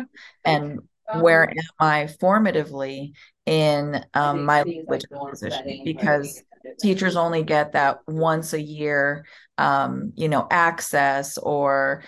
and 0.44 0.80
where 1.16 1.48
am 1.48 1.56
I 1.78 2.08
formatively 2.20 3.12
in 3.46 4.04
um, 4.14 4.44
my 4.44 4.62
language 4.62 5.04
acquisition? 5.12 5.82
Because 5.84 6.42
teachers 6.80 7.16
only 7.16 7.42
get 7.42 7.72
that 7.72 8.00
once 8.06 8.52
a 8.52 8.60
year, 8.60 9.26
um, 9.58 10.12
you 10.16 10.28
know, 10.28 10.46
access 10.50 11.38
or 11.38 12.04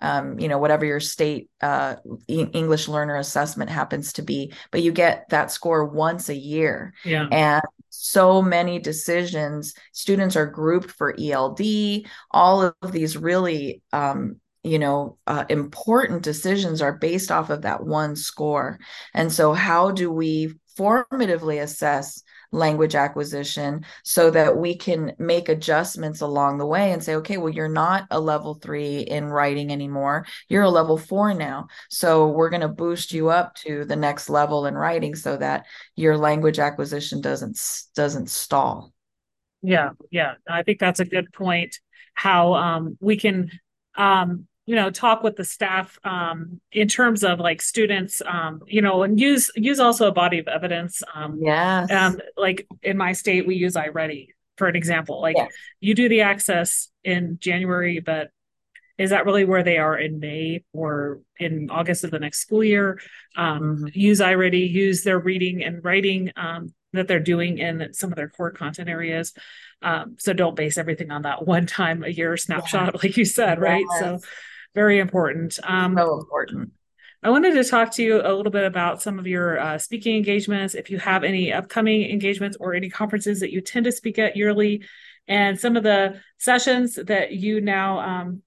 um, 0.00 0.38
you 0.40 0.48
know 0.48 0.58
whatever 0.58 0.84
your 0.84 1.00
state 1.00 1.48
uh, 1.60 1.94
English 2.26 2.88
learner 2.88 3.16
assessment 3.16 3.70
happens 3.70 4.14
to 4.14 4.22
be, 4.22 4.52
but 4.72 4.82
you 4.82 4.92
get 4.92 5.28
that 5.30 5.50
score 5.52 5.84
once 5.84 6.28
a 6.28 6.34
year. 6.34 6.92
Yeah. 7.04 7.28
And 7.30 7.62
so 7.88 8.42
many 8.42 8.78
decisions, 8.80 9.74
students 9.92 10.34
are 10.34 10.46
grouped 10.46 10.90
for 10.90 11.14
ELD. 11.18 12.06
All 12.30 12.62
of 12.62 12.92
these 12.92 13.16
really 13.16 13.82
um, 13.92 14.40
you 14.62 14.78
know 14.78 15.18
uh, 15.26 15.44
important 15.48 16.22
decisions 16.22 16.80
are 16.80 16.92
based 16.92 17.30
off 17.30 17.50
of 17.50 17.62
that 17.62 17.84
one 17.84 18.16
score. 18.16 18.78
And 19.14 19.32
so 19.32 19.52
how 19.52 19.90
do 19.90 20.10
we 20.10 20.54
formatively 20.78 21.60
assess 21.60 22.22
language 22.50 22.94
acquisition 22.94 23.84
so 24.04 24.30
that 24.30 24.56
we 24.56 24.76
can 24.76 25.14
make 25.18 25.48
adjustments 25.48 26.20
along 26.20 26.58
the 26.58 26.66
way 26.66 26.92
and 26.92 27.02
say 27.02 27.14
okay 27.14 27.38
well 27.38 27.52
you're 27.52 27.68
not 27.68 28.06
a 28.10 28.20
level 28.20 28.54
3 28.54 29.00
in 29.00 29.26
writing 29.26 29.72
anymore. 29.72 30.26
You're 30.48 30.62
a 30.62 30.70
level 30.70 30.98
4 30.98 31.34
now. 31.34 31.68
So 31.88 32.28
we're 32.28 32.50
going 32.50 32.60
to 32.60 32.68
boost 32.68 33.12
you 33.12 33.30
up 33.30 33.54
to 33.56 33.84
the 33.84 33.96
next 33.96 34.28
level 34.28 34.66
in 34.66 34.74
writing 34.74 35.14
so 35.14 35.36
that 35.38 35.66
your 35.96 36.16
language 36.16 36.58
acquisition 36.58 37.20
doesn't 37.20 37.58
doesn't 37.94 38.30
stall. 38.30 38.92
Yeah 39.62 39.90
yeah. 40.10 40.34
I 40.48 40.62
think 40.62 40.78
that's 40.78 41.00
a 41.00 41.04
good 41.04 41.32
point 41.32 41.78
how 42.14 42.54
um, 42.54 42.98
we 43.00 43.16
can 43.16 43.50
um, 43.96 44.46
you 44.66 44.76
know 44.76 44.90
talk 44.90 45.22
with 45.22 45.36
the 45.36 45.44
staff 45.44 45.98
um, 46.04 46.60
in 46.70 46.88
terms 46.88 47.24
of 47.24 47.40
like 47.40 47.60
students 47.60 48.22
um, 48.24 48.60
you 48.66 48.82
know 48.82 49.02
and 49.02 49.18
use 49.18 49.50
use 49.56 49.80
also 49.80 50.08
a 50.08 50.12
body 50.12 50.38
of 50.38 50.48
evidence 50.48 51.02
um 51.14 51.38
yeah 51.42 51.86
um 51.90 52.18
like 52.36 52.66
in 52.82 52.96
my 52.96 53.12
state 53.12 53.46
we 53.46 53.56
use 53.56 53.74
iReady 53.74 54.28
for 54.56 54.68
an 54.68 54.76
example 54.76 55.20
like 55.20 55.36
yes. 55.36 55.50
you 55.80 55.94
do 55.94 56.08
the 56.08 56.20
access 56.20 56.88
in 57.04 57.38
january 57.40 58.00
but 58.00 58.30
is 58.98 59.10
that 59.10 59.24
really 59.24 59.44
where 59.44 59.64
they 59.64 59.78
are 59.78 59.96
in 59.96 60.20
may 60.20 60.62
or 60.72 61.20
in 61.38 61.70
august 61.70 62.04
of 62.04 62.10
the 62.10 62.18
next 62.18 62.38
school 62.40 62.62
year 62.62 63.00
um, 63.36 63.60
mm-hmm. 63.60 63.86
use 63.92 64.20
iReady 64.20 64.70
use 64.70 65.02
their 65.02 65.18
reading 65.18 65.64
and 65.64 65.84
writing 65.84 66.30
um, 66.36 66.72
that 66.92 67.08
they're 67.08 67.18
doing 67.20 67.58
in 67.58 67.92
some 67.94 68.12
of 68.12 68.16
their 68.16 68.28
core 68.28 68.50
content 68.50 68.88
areas 68.88 69.32
um, 69.80 70.16
so 70.18 70.32
don't 70.32 70.54
base 70.54 70.78
everything 70.78 71.10
on 71.10 71.22
that 71.22 71.44
one 71.46 71.66
time 71.66 72.04
a 72.04 72.08
year 72.08 72.36
snapshot 72.36 72.94
yeah. 72.94 73.00
like 73.02 73.16
you 73.16 73.24
said 73.24 73.58
right 73.58 73.86
yes. 73.90 74.00
so 74.00 74.20
very 74.74 74.98
important. 74.98 75.58
Um, 75.62 75.96
so 75.96 76.18
important. 76.18 76.72
I 77.24 77.30
wanted 77.30 77.54
to 77.54 77.64
talk 77.64 77.92
to 77.92 78.02
you 78.02 78.20
a 78.20 78.34
little 78.34 78.50
bit 78.50 78.64
about 78.64 79.00
some 79.00 79.18
of 79.18 79.26
your 79.28 79.60
uh, 79.60 79.78
speaking 79.78 80.16
engagements. 80.16 80.74
If 80.74 80.90
you 80.90 80.98
have 80.98 81.22
any 81.22 81.52
upcoming 81.52 82.10
engagements 82.10 82.56
or 82.58 82.74
any 82.74 82.90
conferences 82.90 83.40
that 83.40 83.52
you 83.52 83.60
tend 83.60 83.84
to 83.84 83.92
speak 83.92 84.18
at 84.18 84.36
yearly, 84.36 84.84
and 85.28 85.58
some 85.58 85.76
of 85.76 85.84
the 85.84 86.20
sessions 86.38 86.96
that 86.96 87.32
you 87.32 87.60
now 87.60 88.00
um, 88.00 88.42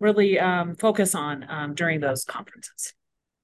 really 0.00 0.38
um, 0.38 0.74
focus 0.74 1.14
on 1.14 1.44
um, 1.48 1.74
during 1.74 2.00
those 2.00 2.24
conferences. 2.24 2.94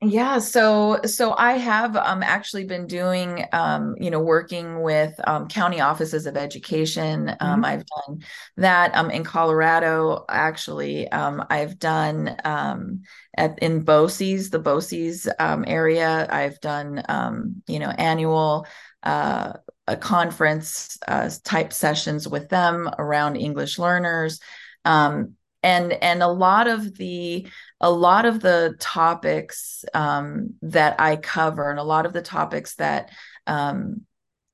Yeah, 0.02 0.38
so 0.38 0.98
so 1.04 1.34
I 1.36 1.58
have 1.58 1.94
um 1.94 2.22
actually 2.22 2.64
been 2.64 2.86
doing 2.86 3.44
um 3.52 3.96
you 4.00 4.10
know 4.10 4.20
working 4.20 4.80
with 4.80 5.12
um 5.24 5.46
county 5.46 5.80
offices 5.82 6.24
of 6.24 6.38
education. 6.38 7.28
Um 7.28 7.36
mm-hmm. 7.38 7.64
I've 7.66 7.84
done 7.84 8.20
that 8.56 8.94
um 8.96 9.10
in 9.10 9.24
Colorado 9.24 10.24
actually. 10.30 11.06
Um 11.12 11.44
I've 11.50 11.78
done 11.78 12.34
um 12.44 13.02
at 13.36 13.58
in 13.58 13.84
BOCES, 13.84 14.48
the 14.48 14.58
BOCES 14.58 15.28
um 15.38 15.66
area. 15.66 16.26
I've 16.30 16.58
done 16.60 17.02
um 17.10 17.62
you 17.66 17.78
know 17.78 17.90
annual 17.90 18.66
uh 19.02 19.52
a 19.86 19.96
conference 19.98 20.96
uh 21.08 21.28
type 21.44 21.74
sessions 21.74 22.26
with 22.26 22.48
them 22.48 22.88
around 22.98 23.36
English 23.36 23.78
learners. 23.78 24.40
Um 24.86 25.34
and 25.62 25.92
and 25.92 26.22
a 26.22 26.28
lot 26.28 26.68
of 26.68 26.96
the 26.96 27.46
a 27.80 27.90
lot 27.90 28.26
of 28.26 28.40
the 28.40 28.76
topics 28.78 29.84
um, 29.94 30.54
that 30.62 31.00
I 31.00 31.16
cover 31.16 31.70
and 31.70 31.78
a 31.78 31.84
lot 31.84 32.06
of 32.06 32.12
the 32.12 32.22
topics 32.22 32.74
that 32.76 33.10
um, 33.46 34.02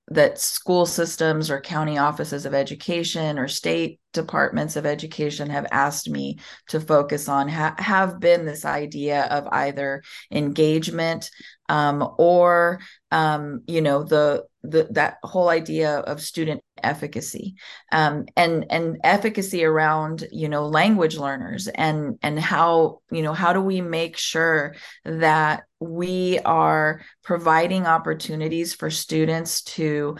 that 0.09 0.39
school 0.39 0.87
systems 0.87 1.51
or 1.51 1.61
county 1.61 1.99
offices 1.99 2.47
of 2.47 2.55
education 2.55 3.41
or 3.41 3.49
state 3.49 3.99
departments 4.13 4.77
of 4.77 4.87
education 4.87 5.51
have 5.51 5.67
asked 5.73 6.09
me 6.09 6.39
to 6.69 6.81
focus 6.81 7.29
on 7.29 7.49
ha- 7.49 7.75
have 7.79 8.21
been 8.21 8.47
this 8.47 8.65
idea 8.65 9.25
of 9.25 9.49
either 9.51 10.03
engagement 10.31 11.29
um, 11.69 12.09
or 12.19 12.79
um, 13.11 13.63
you 13.67 13.81
know 13.81 14.05
the 14.05 14.45
the 14.71 14.89
that 14.91 15.19
whole 15.23 15.49
idea 15.49 15.99
of 15.99 16.21
student 16.21 16.63
efficacy 16.83 17.55
um, 17.93 18.27
and 18.37 18.67
and 18.71 18.99
efficacy 19.05 19.65
around 19.65 20.27
you 20.31 20.49
know 20.49 20.67
language 20.67 21.17
learners 21.17 21.69
and 21.69 22.19
and 22.23 22.39
how 22.39 23.01
you 23.11 23.23
know 23.23 23.33
how 23.33 23.53
do 23.53 23.61
we 23.61 23.81
make 23.81 24.17
sure 24.17 24.75
that 25.05 25.65
we 25.81 26.39
are 26.41 27.03
providing 27.23 27.87
opportunities 27.87 28.75
for 28.75 28.91
students 28.91 29.63
to 29.63 30.17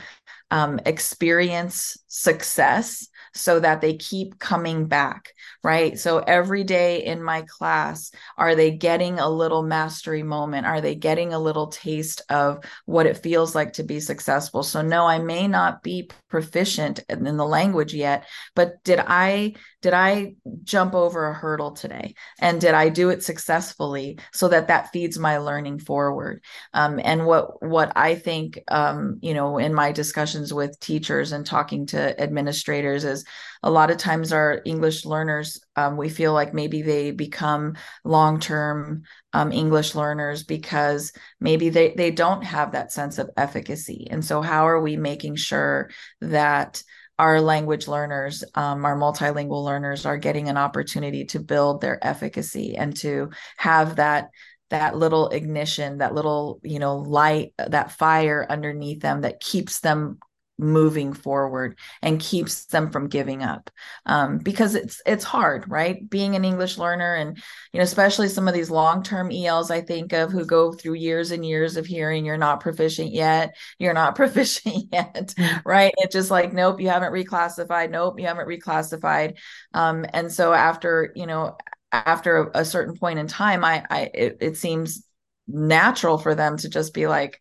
um, 0.51 0.79
experience 0.87 1.97
success 2.17 3.09
so 3.35 3.61
that 3.61 3.83
they 3.83 3.95
keep 3.95 4.39
coming 4.39 4.87
back, 4.87 5.35
right? 5.63 5.99
So 5.99 6.19
every 6.19 6.65
day 6.65 7.05
in 7.05 7.23
my 7.23 7.43
class, 7.43 8.11
are 8.39 8.55
they 8.55 8.71
getting 8.71 9.19
a 9.19 9.29
little 9.29 9.63
mastery 9.63 10.23
moment? 10.23 10.67
Are 10.67 10.81
they 10.81 10.95
getting 10.95 11.35
a 11.35 11.39
little 11.39 11.67
taste 11.67 12.23
of 12.31 12.65
what 12.87 13.05
it 13.05 13.19
feels 13.19 13.55
like 13.55 13.75
to 13.75 13.83
be 13.83 14.01
successful? 14.01 14.63
So, 14.63 14.81
no, 14.81 15.07
I 15.07 15.19
may 15.19 15.47
not 15.47 15.83
be 15.83 16.09
proficient 16.31 17.01
in 17.11 17.37
the 17.37 17.45
language 17.45 17.93
yet, 17.93 18.27
but 18.55 18.83
did 18.83 19.01
I 19.01 19.55
did 19.83 19.93
I 19.93 20.35
jump 20.65 20.95
over 20.95 21.29
a 21.29 21.35
hurdle 21.35 21.73
today? 21.73 22.15
And 22.41 22.61
did 22.61 22.75
I 22.75 22.89
do 22.89 23.11
it 23.11 23.23
successfully 23.23 24.19
so 24.33 24.49
that 24.49 24.69
that 24.69 24.91
feeds 24.93 25.19
my 25.19 25.39
learning 25.39 25.79
forward? 25.79 26.43
Um, 26.73 26.99
and 27.03 27.27
what 27.27 27.63
what 27.63 27.93
I 27.95 28.15
think, 28.15 28.59
um, 28.69 29.19
you 29.21 29.35
know, 29.35 29.59
in 29.59 29.75
my 29.75 29.93
discussions 29.93 30.53
with 30.53 30.81
teachers 30.81 31.33
and 31.33 31.45
talking 31.45 31.87
to 31.87 32.06
administrators 32.21 33.05
is 33.05 33.25
a 33.63 33.71
lot 33.71 33.91
of 33.91 33.97
times 33.99 34.33
our 34.33 34.61
English 34.65 35.05
learners, 35.05 35.61
um, 35.77 35.97
we 35.97 36.09
feel 36.09 36.33
like 36.33 36.55
maybe 36.55 36.83
they 36.83 37.11
become 37.11 37.75
long 38.05 38.41
term 38.41 39.03
um, 39.33 39.53
English 39.53 39.95
learners 39.95 40.43
because 40.43 41.13
maybe 41.41 41.69
they, 41.69 41.95
they 41.97 42.11
don't 42.11 42.43
have 42.43 42.73
that 42.73 42.93
sense 42.93 43.19
of 43.19 43.31
efficacy. 43.37 44.07
And 44.11 44.25
so, 44.25 44.43
how 44.43 44.69
are 44.69 44.81
we 44.81 44.97
making 44.97 45.37
sure 45.37 45.91
that 46.21 46.83
our 47.19 47.41
language 47.41 47.89
learners, 47.89 48.45
um, 48.55 48.85
our 48.85 48.97
multilingual 48.97 49.65
learners, 49.65 50.05
are 50.05 50.19
getting 50.19 50.49
an 50.49 50.59
opportunity 50.59 51.25
to 51.27 51.41
build 51.41 51.81
their 51.81 52.05
efficacy 52.07 52.77
and 52.77 52.97
to 52.99 53.31
have 53.57 53.97
that 53.97 54.29
that 54.71 54.97
little 54.97 55.29
ignition 55.29 55.99
that 55.99 56.15
little 56.15 56.61
you 56.63 56.79
know 56.79 56.97
light 56.97 57.53
that 57.57 57.93
fire 57.93 58.45
underneath 58.49 59.01
them 59.01 59.21
that 59.21 59.41
keeps 59.41 59.81
them 59.81 60.19
moving 60.59 61.13
forward 61.13 61.79
and 62.03 62.21
keeps 62.21 62.67
them 62.67 62.91
from 62.91 63.09
giving 63.09 63.43
up. 63.43 63.71
Um, 64.07 64.39
because 64.39 64.75
it's 64.75 65.01
it's 65.07 65.25
hard 65.25 65.71
right? 65.71 66.09
Being 66.09 66.35
an 66.35 66.45
english 66.45 66.79
learner 66.79 67.15
and 67.15 67.37
you 67.73 67.79
know 67.79 67.85
especially 67.85 68.29
some 68.29 68.49
of 68.49 68.55
these 68.55 68.71
long-term 68.71 69.31
els 69.31 69.71
i 69.71 69.81
think 69.81 70.13
of 70.13 70.31
who 70.31 70.45
go 70.45 70.73
through 70.73 70.95
years 70.95 71.31
and 71.31 71.45
years 71.45 71.77
of 71.77 71.87
hearing 71.87 72.25
you're 72.25 72.37
not 72.37 72.61
proficient 72.61 73.13
yet. 73.13 73.55
You're 73.79 73.95
not 73.95 74.17
proficient 74.17 74.87
yet 74.93 75.35
right? 75.65 75.93
It's 75.99 76.13
just 76.13 76.31
like 76.31 76.53
nope 76.53 76.81
you 76.81 76.89
haven't 76.89 77.13
reclassified. 77.13 77.91
Nope 77.91 78.19
you 78.21 78.27
haven't 78.27 78.49
reclassified. 78.49 79.37
Um, 79.75 80.07
and 80.13 80.33
so 80.33 80.53
after 80.53 81.13
you 81.15 81.27
know 81.27 81.57
after 81.93 82.37
a, 82.37 82.61
a 82.61 82.65
certain 82.65 82.97
point 82.97 83.19
in 83.19 83.27
time 83.27 83.65
i 83.65 83.85
i 83.91 84.11
it, 84.13 84.39
it 84.41 84.57
seems 84.57 85.07
natural 85.47 86.19
for 86.19 86.35
them 86.35 86.57
to 86.57 86.69
just 86.69 86.93
be 86.93 87.07
like 87.07 87.41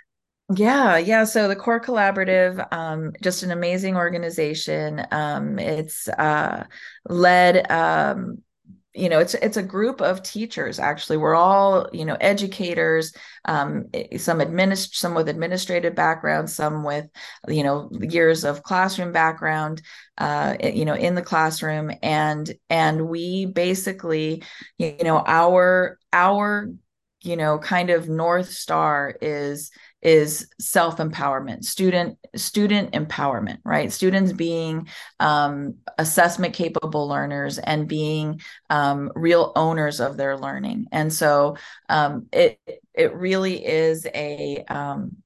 Yeah, 0.56 0.98
yeah. 0.98 1.24
So 1.24 1.48
the 1.48 1.56
Core 1.56 1.80
Collaborative, 1.80 2.66
um, 2.74 3.14
just 3.22 3.44
an 3.44 3.52
amazing 3.52 3.96
organization. 3.96 5.06
Um, 5.12 5.58
it's 5.58 6.08
uh, 6.10 6.66
led 7.08 7.72
um, 7.72 8.40
you 8.94 9.10
know 9.10 9.20
it's 9.20 9.36
it's 9.36 9.58
a 9.58 9.64
group 9.64 10.02
of 10.02 10.24
teachers 10.24 10.80
actually 10.80 11.18
we're 11.18 11.36
all 11.36 11.90
you 11.94 12.06
know 12.06 12.18
educators 12.22 13.14
um, 13.46 13.86
some 14.18 14.40
administ 14.40 14.96
some 14.96 15.16
with 15.16 15.30
administrative 15.30 15.96
background 15.96 16.50
some 16.50 16.86
with 16.86 17.06
you 17.50 17.64
know 17.64 17.92
years 18.02 18.46
of 18.46 18.64
classroom 18.64 19.12
background 19.12 19.82
uh, 20.20 20.56
you 20.64 20.86
know 20.86 20.96
in 20.96 21.16
the 21.16 21.22
classroom 21.24 21.92
and 22.04 22.54
and 22.72 23.08
we 23.10 23.48
basically 23.48 24.44
you 24.80 24.96
know 25.04 25.24
our 25.28 26.00
our 26.14 26.70
you 27.22 27.36
know 27.36 27.58
kind 27.60 27.90
of 27.90 28.10
north 28.10 28.50
star 28.52 29.16
is 29.22 29.72
is 30.04 30.48
self 30.60 30.98
empowerment, 30.98 31.64
student 31.64 32.18
student 32.36 32.92
empowerment, 32.92 33.60
right? 33.64 33.92
Students 33.92 34.34
being 34.34 34.88
um, 35.20 35.76
assessment 35.98 36.54
capable 36.54 37.08
learners 37.08 37.58
and 37.58 37.88
being 37.88 38.42
um, 38.70 39.12
real 39.16 39.52
owners 39.56 40.00
of 40.00 40.18
their 40.18 40.38
learning, 40.38 40.88
and 40.92 41.12
so 41.12 41.58
um, 41.90 42.28
it 42.32 42.60
it 42.94 43.16
really 43.16 43.66
is 43.66 44.06
a 44.14 44.64
um, 44.68 45.18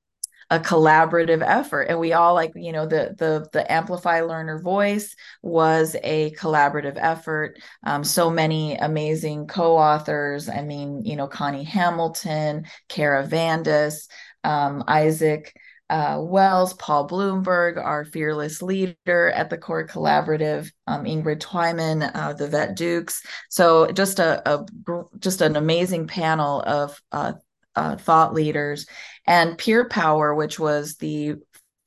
a 0.49 0.59
collaborative 0.59 1.43
effort. 1.45 1.83
And 1.83 1.99
we 1.99 2.13
all 2.13 2.33
like 2.33 2.53
you 2.55 2.71
know 2.71 2.85
the 2.85 3.15
the 3.17 3.47
the 3.51 3.69
amplify 3.71 4.21
learner 4.21 4.59
voice 4.61 5.15
was 5.41 5.95
a 6.03 6.31
collaborative 6.31 6.97
effort. 6.97 7.59
Um, 7.83 8.03
so 8.03 8.29
many 8.29 8.75
amazing 8.75 9.47
co-authors 9.47 10.49
i 10.49 10.61
mean 10.61 11.03
you 11.03 11.15
know 11.15 11.27
connie 11.27 11.63
hamilton 11.63 12.65
kara 12.87 13.25
vandas 13.25 14.07
um, 14.43 14.83
Isaac 14.87 15.53
uh, 15.89 16.17
Wells, 16.19 16.73
Paul 16.73 17.07
Bloomberg, 17.07 17.77
our 17.83 18.03
fearless 18.03 18.61
leader 18.61 19.31
at 19.31 19.49
the 19.49 19.57
Core 19.57 19.87
Collaborative, 19.87 20.69
um, 20.85 21.05
Ingrid 21.05 21.39
Twyman, 21.39 22.11
uh, 22.13 22.33
the 22.33 22.47
Vet 22.47 22.75
Dukes. 22.75 23.23
So 23.49 23.89
just 23.91 24.19
a, 24.19 24.41
a, 24.49 24.65
just 25.19 25.41
an 25.41 25.55
amazing 25.55 26.07
panel 26.07 26.61
of 26.61 27.01
uh, 27.11 27.33
uh, 27.75 27.95
thought 27.95 28.33
leaders 28.33 28.87
and 29.25 29.57
Peer 29.57 29.87
Power, 29.87 30.33
which 30.33 30.59
was 30.59 30.95
the 30.95 31.35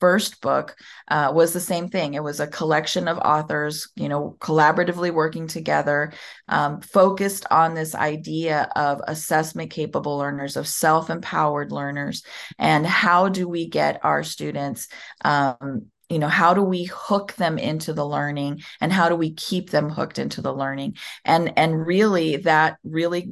first 0.01 0.41
book 0.41 0.75
uh, 1.07 1.31
was 1.33 1.53
the 1.53 1.59
same 1.61 1.87
thing. 1.87 2.15
It 2.15 2.23
was 2.23 2.41
a 2.41 2.47
collection 2.47 3.07
of 3.07 3.19
authors, 3.19 3.87
you 3.95 4.09
know, 4.09 4.35
collaboratively 4.39 5.13
working 5.13 5.47
together, 5.47 6.11
um, 6.49 6.81
focused 6.81 7.45
on 7.49 7.75
this 7.75 7.95
idea 7.95 8.69
of 8.75 8.99
assessment 9.07 9.71
capable 9.71 10.17
learners, 10.17 10.57
of 10.57 10.67
self 10.67 11.09
empowered 11.09 11.71
learners, 11.71 12.23
and 12.59 12.85
how 12.85 13.29
do 13.29 13.47
we 13.47 13.69
get 13.69 14.03
our 14.03 14.23
students. 14.23 14.89
Um, 15.23 15.85
you 16.09 16.19
know 16.19 16.27
how 16.27 16.53
do 16.53 16.61
we 16.61 16.83
hook 16.83 17.31
them 17.35 17.57
into 17.57 17.93
the 17.93 18.05
learning 18.05 18.61
and 18.81 18.91
how 18.91 19.07
do 19.07 19.15
we 19.15 19.31
keep 19.31 19.69
them 19.69 19.89
hooked 19.89 20.19
into 20.19 20.41
the 20.41 20.53
learning 20.53 20.97
and 21.23 21.57
and 21.57 21.87
really 21.87 22.35
that 22.35 22.75
really 22.83 23.29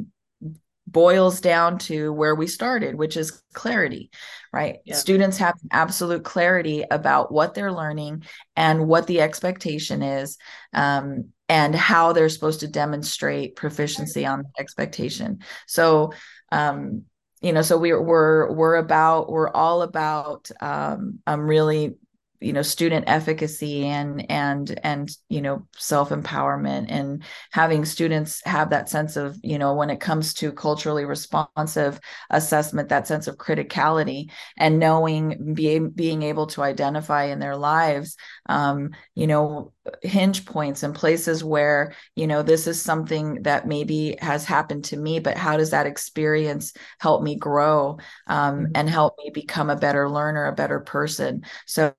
boils 0.92 1.42
down 1.42 1.78
to 1.78 2.12
where 2.14 2.36
we 2.36 2.48
started, 2.48 2.96
which 2.96 3.18
is 3.18 3.42
clarity, 3.54 4.10
right? 4.52 4.80
Yeah. 4.86 4.96
Students 4.96 5.38
have 5.38 5.56
absolute 5.72 6.24
clarity 6.24 6.84
about 6.90 7.32
what 7.32 7.54
they're 7.54 7.72
learning 7.72 8.24
and 8.56 8.88
what 8.88 9.08
the 9.08 9.22
expectation 9.22 10.02
is, 10.02 10.38
um, 10.74 11.30
and 11.48 11.76
how 11.76 12.14
they're 12.14 12.30
supposed 12.30 12.62
to 12.62 12.68
demonstrate 12.68 13.56
proficiency 13.56 14.26
on 14.26 14.44
the 14.44 14.62
expectation. 14.62 15.40
So, 15.68 16.14
um, 16.52 17.04
you 17.42 17.54
know, 17.54 17.62
so 17.62 17.78
we're 17.78 18.02
we're 18.02 18.52
we're 18.52 18.76
about 18.76 19.32
we're 19.32 19.50
all 19.50 19.82
about 19.82 20.50
um, 20.62 21.20
um 21.26 21.42
really 21.42 21.96
you 22.40 22.54
know 22.54 22.62
student 22.62 23.06
efficacy 23.08 23.86
and 23.86 24.30
and 24.32 24.80
and 24.84 25.12
you 25.28 25.42
know 25.42 25.66
self 25.78 26.10
empowerment 26.10 26.86
and 26.90 27.24
having 27.52 27.86
students 27.86 28.42
have 28.46 28.70
that 28.70 28.90
sense 28.90 29.16
of 29.18 29.38
you 29.44 29.58
know 29.58 29.74
when 29.74 29.90
it 29.90 30.00
comes 30.00 30.34
to 30.34 30.52
culturally 30.52 31.06
responsive 31.06 32.00
assessment 32.30 32.90
that 32.90 33.08
sense 33.08 33.28
of 33.28 33.38
criticality 33.38 34.32
and 34.58 34.80
knowing 34.80 35.54
being 35.54 35.90
being 35.90 36.24
able 36.24 36.48
to 36.48 36.64
identify 36.64 37.26
in 37.26 37.40
their 37.40 37.58
lives 37.58 38.16
um, 38.48 38.92
you 39.16 39.28
know 39.28 39.74
hinge 40.02 40.46
points 40.46 40.84
and 40.84 40.96
places 40.96 41.44
where 41.44 41.94
you 42.16 42.28
know 42.28 42.42
this 42.42 42.68
is 42.68 42.82
something 42.82 43.42
that 43.44 43.68
maybe 43.68 44.18
has 44.20 44.46
happened 44.46 44.84
to 44.84 44.98
me 44.98 45.20
but 45.20 45.38
how 45.38 45.58
does 45.58 45.72
that 45.72 45.86
experience 45.86 46.74
help 47.00 47.22
me 47.22 47.36
grow 47.36 47.98
um, 48.28 48.60
mm-hmm. 48.60 48.72
and 48.76 48.90
help 48.90 49.16
me 49.18 49.32
become 49.34 49.70
a 49.70 49.76
better 49.76 50.10
learner 50.10 50.46
a 50.48 50.56
better 50.56 50.80
person? 50.80 51.44
So 51.66 51.94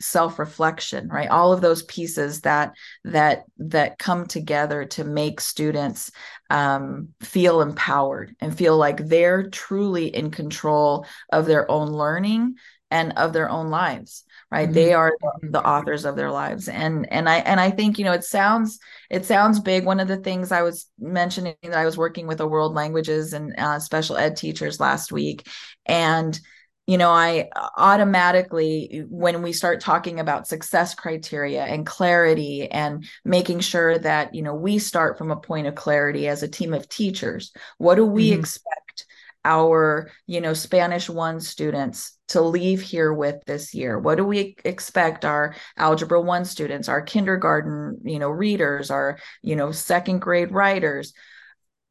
self-reflection 0.00 1.08
right? 1.08 1.28
All 1.28 1.52
of 1.52 1.60
those 1.60 1.82
pieces 1.84 2.42
that 2.42 2.72
that 3.04 3.44
that 3.58 3.98
come 3.98 4.26
together 4.26 4.84
to 4.84 5.04
make 5.04 5.40
students 5.40 6.10
um, 6.50 7.08
feel 7.20 7.62
empowered 7.62 8.34
and 8.40 8.56
feel 8.56 8.76
like 8.76 9.06
they're 9.06 9.48
truly 9.48 10.14
in 10.14 10.30
control 10.30 11.06
of 11.32 11.46
their 11.46 11.70
own 11.70 11.88
learning 11.88 12.56
and 12.90 13.12
of 13.16 13.32
their 13.32 13.48
own 13.48 13.70
lives 13.70 14.24
right 14.54 14.68
mm-hmm. 14.68 14.74
they 14.74 14.94
are 14.94 15.12
the, 15.42 15.62
authors 15.64 16.04
of 16.04 16.16
their 16.16 16.30
lives 16.30 16.68
and 16.68 17.10
and 17.12 17.28
i 17.28 17.38
and 17.38 17.60
i 17.60 17.70
think 17.70 17.98
you 17.98 18.04
know 18.04 18.12
it 18.12 18.24
sounds 18.24 18.78
it 19.10 19.24
sounds 19.24 19.58
big 19.58 19.84
one 19.84 20.00
of 20.00 20.08
the 20.08 20.16
things 20.16 20.52
i 20.52 20.62
was 20.62 20.86
mentioning 20.98 21.56
that 21.62 21.74
i 21.74 21.84
was 21.84 21.98
working 21.98 22.26
with 22.26 22.40
a 22.40 22.46
world 22.46 22.74
languages 22.74 23.32
and 23.32 23.54
uh, 23.58 23.78
special 23.78 24.16
ed 24.16 24.36
teachers 24.36 24.80
last 24.80 25.10
week 25.10 25.46
and 25.86 26.40
you 26.86 26.98
know 26.98 27.10
i 27.10 27.48
automatically 27.76 29.04
when 29.08 29.42
we 29.42 29.52
start 29.52 29.80
talking 29.80 30.20
about 30.20 30.46
success 30.46 30.94
criteria 30.94 31.64
and 31.64 31.86
clarity 31.86 32.70
and 32.70 33.04
making 33.24 33.60
sure 33.60 33.98
that 33.98 34.34
you 34.34 34.42
know 34.42 34.54
we 34.54 34.78
start 34.78 35.18
from 35.18 35.30
a 35.30 35.36
point 35.36 35.66
of 35.66 35.74
clarity 35.74 36.28
as 36.28 36.42
a 36.42 36.48
team 36.48 36.72
of 36.74 36.88
teachers 36.88 37.52
what 37.78 37.96
do 37.96 38.04
we 38.04 38.30
mm-hmm. 38.30 38.40
expect 38.40 39.06
our 39.44 40.10
you 40.26 40.40
know 40.40 40.54
spanish 40.54 41.08
1 41.08 41.40
students 41.40 42.18
to 42.28 42.40
leave 42.40 42.80
here 42.80 43.12
with 43.12 43.44
this 43.46 43.74
year? 43.74 43.98
What 43.98 44.16
do 44.16 44.24
we 44.24 44.56
expect 44.64 45.24
our 45.24 45.54
algebra 45.76 46.20
1 46.20 46.44
students 46.44 46.88
our 46.88 47.02
kindergarten 47.02 47.98
you 48.04 48.18
know 48.18 48.30
readers 48.30 48.90
our 48.90 49.18
you 49.42 49.56
know 49.56 49.72
second 49.72 50.20
grade 50.20 50.52
writers 50.52 51.12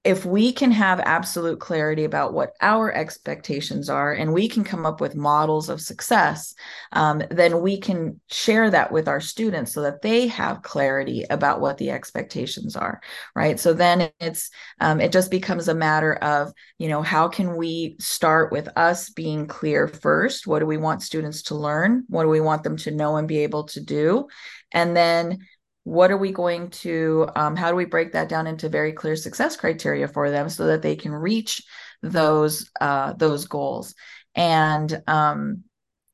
if 0.04 0.26
we 0.26 0.52
can 0.52 0.72
have 0.72 1.00
absolute 1.00 1.60
clarity 1.60 2.04
about 2.04 2.34
what 2.34 2.54
our 2.62 2.92
expectations 2.92 3.90
are 3.90 4.14
and 4.14 4.34
we 4.34 4.48
can 4.48 4.64
come 4.64 4.86
up 4.86 5.00
with 5.00 5.16
models 5.16 5.70
of 5.70 5.80
success 5.82 6.54
um, 6.92 7.22
then 7.30 7.62
we 7.62 7.80
can 7.80 8.20
share 8.30 8.70
that 8.70 8.92
with 8.92 9.08
our 9.08 9.22
students 9.22 9.74
so 9.74 9.82
that 9.82 10.02
they 10.02 10.28
have 10.28 10.62
clarity 10.62 11.24
about 11.30 11.62
what 11.62 11.78
the 11.78 11.90
expectations 11.90 12.76
are 12.76 13.02
right? 13.36 13.60
So 13.60 13.74
then 13.74 14.10
it's 14.20 14.50
um, 14.80 15.00
it 15.00 15.12
just 15.12 15.32
becomes 15.32 15.68
a 15.68 15.74
matter 15.74 16.16
of 16.16 16.52
you 16.78 16.88
know 16.88 17.02
how 17.02 17.28
can 17.28 17.56
we 17.56 17.96
start 18.00 18.52
with 18.52 18.70
us 18.76 19.10
being 19.10 19.48
clear 19.48 19.88
first? 19.88 20.48
What 20.48 20.60
do 20.60 20.66
we 20.66 20.78
want 20.78 21.02
students 21.02 21.44
to 21.44 21.56
learn? 21.56 22.04
What 22.08 22.24
do 22.24 22.30
we 22.30 22.42
want 22.42 22.64
them 22.64 22.78
to 22.78 22.92
know 22.92 23.18
and 23.18 23.28
be 23.28 23.40
able 23.40 23.66
to 23.66 23.82
do? 23.82 24.28
And 24.72 24.96
then 24.96 25.40
what 25.84 26.12
are 26.12 26.18
we 26.18 26.32
going 26.32 26.70
to 26.70 27.28
um, 27.36 27.56
how 27.56 27.70
do 27.70 27.76
we 27.76 27.86
break 27.86 28.14
that 28.14 28.30
down 28.30 28.48
into 28.48 28.70
very 28.70 28.94
clear 28.94 29.16
success 29.16 29.56
criteria 29.56 30.08
for 30.08 30.32
them 30.32 30.50
so 30.50 30.68
that 30.68 30.82
they 30.82 30.96
can 30.96 31.12
reach 31.12 31.64
those 32.02 32.70
uh, 32.80 33.14
those 33.14 33.46
goals? 33.46 33.94
And 34.36 35.02
um, 35.08 35.64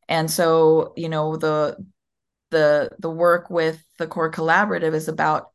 and 0.08 0.30
so 0.30 0.94
you 0.98 1.10
know 1.10 1.38
the 1.38 1.78
the 2.50 2.90
the 3.00 3.12
work 3.12 3.50
with 3.50 3.84
the 4.00 4.08
core 4.08 4.32
collaborative 4.32 4.94
is 4.94 5.08
about 5.08 5.52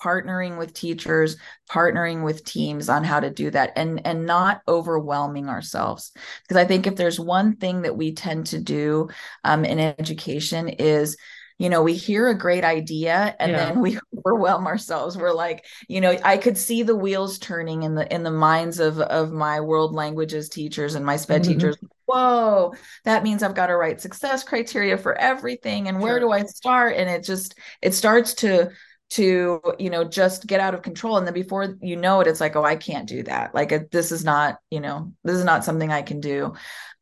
partnering 0.00 0.58
with 0.58 0.72
teachers 0.72 1.36
partnering 1.68 2.22
with 2.22 2.44
teams 2.44 2.88
on 2.88 3.02
how 3.02 3.18
to 3.18 3.30
do 3.30 3.50
that 3.50 3.72
and 3.74 4.06
and 4.06 4.24
not 4.24 4.60
overwhelming 4.68 5.48
ourselves. 5.48 6.12
Because 6.42 6.56
i 6.56 6.64
think 6.64 6.86
if 6.86 6.94
there's 6.94 7.18
one 7.18 7.56
thing 7.56 7.82
that 7.82 7.96
we 7.96 8.12
tend 8.12 8.46
to 8.46 8.60
do 8.60 9.08
um, 9.42 9.64
in 9.64 9.80
education 9.80 10.68
is 10.68 11.16
you 11.58 11.68
know 11.68 11.82
we 11.82 11.94
hear 11.94 12.28
a 12.28 12.38
great 12.38 12.64
idea 12.64 13.34
and 13.38 13.52
yeah. 13.52 13.66
then 13.66 13.80
we 13.80 13.98
overwhelm 14.18 14.66
ourselves 14.66 15.16
we're 15.16 15.32
like 15.32 15.66
you 15.88 16.00
know 16.00 16.16
i 16.24 16.36
could 16.36 16.56
see 16.56 16.82
the 16.82 16.96
wheels 16.96 17.38
turning 17.38 17.82
in 17.82 17.94
the 17.94 18.12
in 18.12 18.22
the 18.22 18.30
minds 18.30 18.78
of 18.78 19.00
of 19.00 19.32
my 19.32 19.60
world 19.60 19.92
languages 19.92 20.48
teachers 20.48 20.94
and 20.94 21.04
my 21.04 21.16
sped 21.16 21.42
mm-hmm. 21.42 21.52
teachers 21.52 21.76
whoa 22.06 22.72
that 23.04 23.22
means 23.22 23.42
i've 23.42 23.54
got 23.54 23.66
to 23.66 23.76
write 23.76 24.00
success 24.00 24.42
criteria 24.42 24.96
for 24.96 25.16
everything 25.18 25.88
and 25.88 26.00
where 26.00 26.14
sure. 26.14 26.20
do 26.20 26.30
i 26.30 26.42
start 26.44 26.96
and 26.96 27.10
it 27.10 27.22
just 27.22 27.58
it 27.82 27.92
starts 27.92 28.34
to 28.34 28.70
to 29.10 29.60
you 29.78 29.88
know 29.88 30.04
just 30.04 30.46
get 30.46 30.60
out 30.60 30.74
of 30.74 30.82
control. 30.82 31.16
And 31.16 31.26
then 31.26 31.34
before 31.34 31.74
you 31.80 31.96
know 31.96 32.20
it 32.20 32.26
it's 32.26 32.40
like 32.40 32.56
oh 32.56 32.64
i 32.64 32.76
can't 32.76 33.08
do 33.08 33.22
that. 33.24 33.54
Like 33.54 33.90
this 33.90 34.12
is 34.12 34.24
not 34.24 34.58
you 34.70 34.80
know 34.80 35.12
this 35.24 35.36
is 35.36 35.44
not 35.44 35.64
something 35.64 35.90
i 35.90 36.02
can 36.02 36.20
do. 36.20 36.54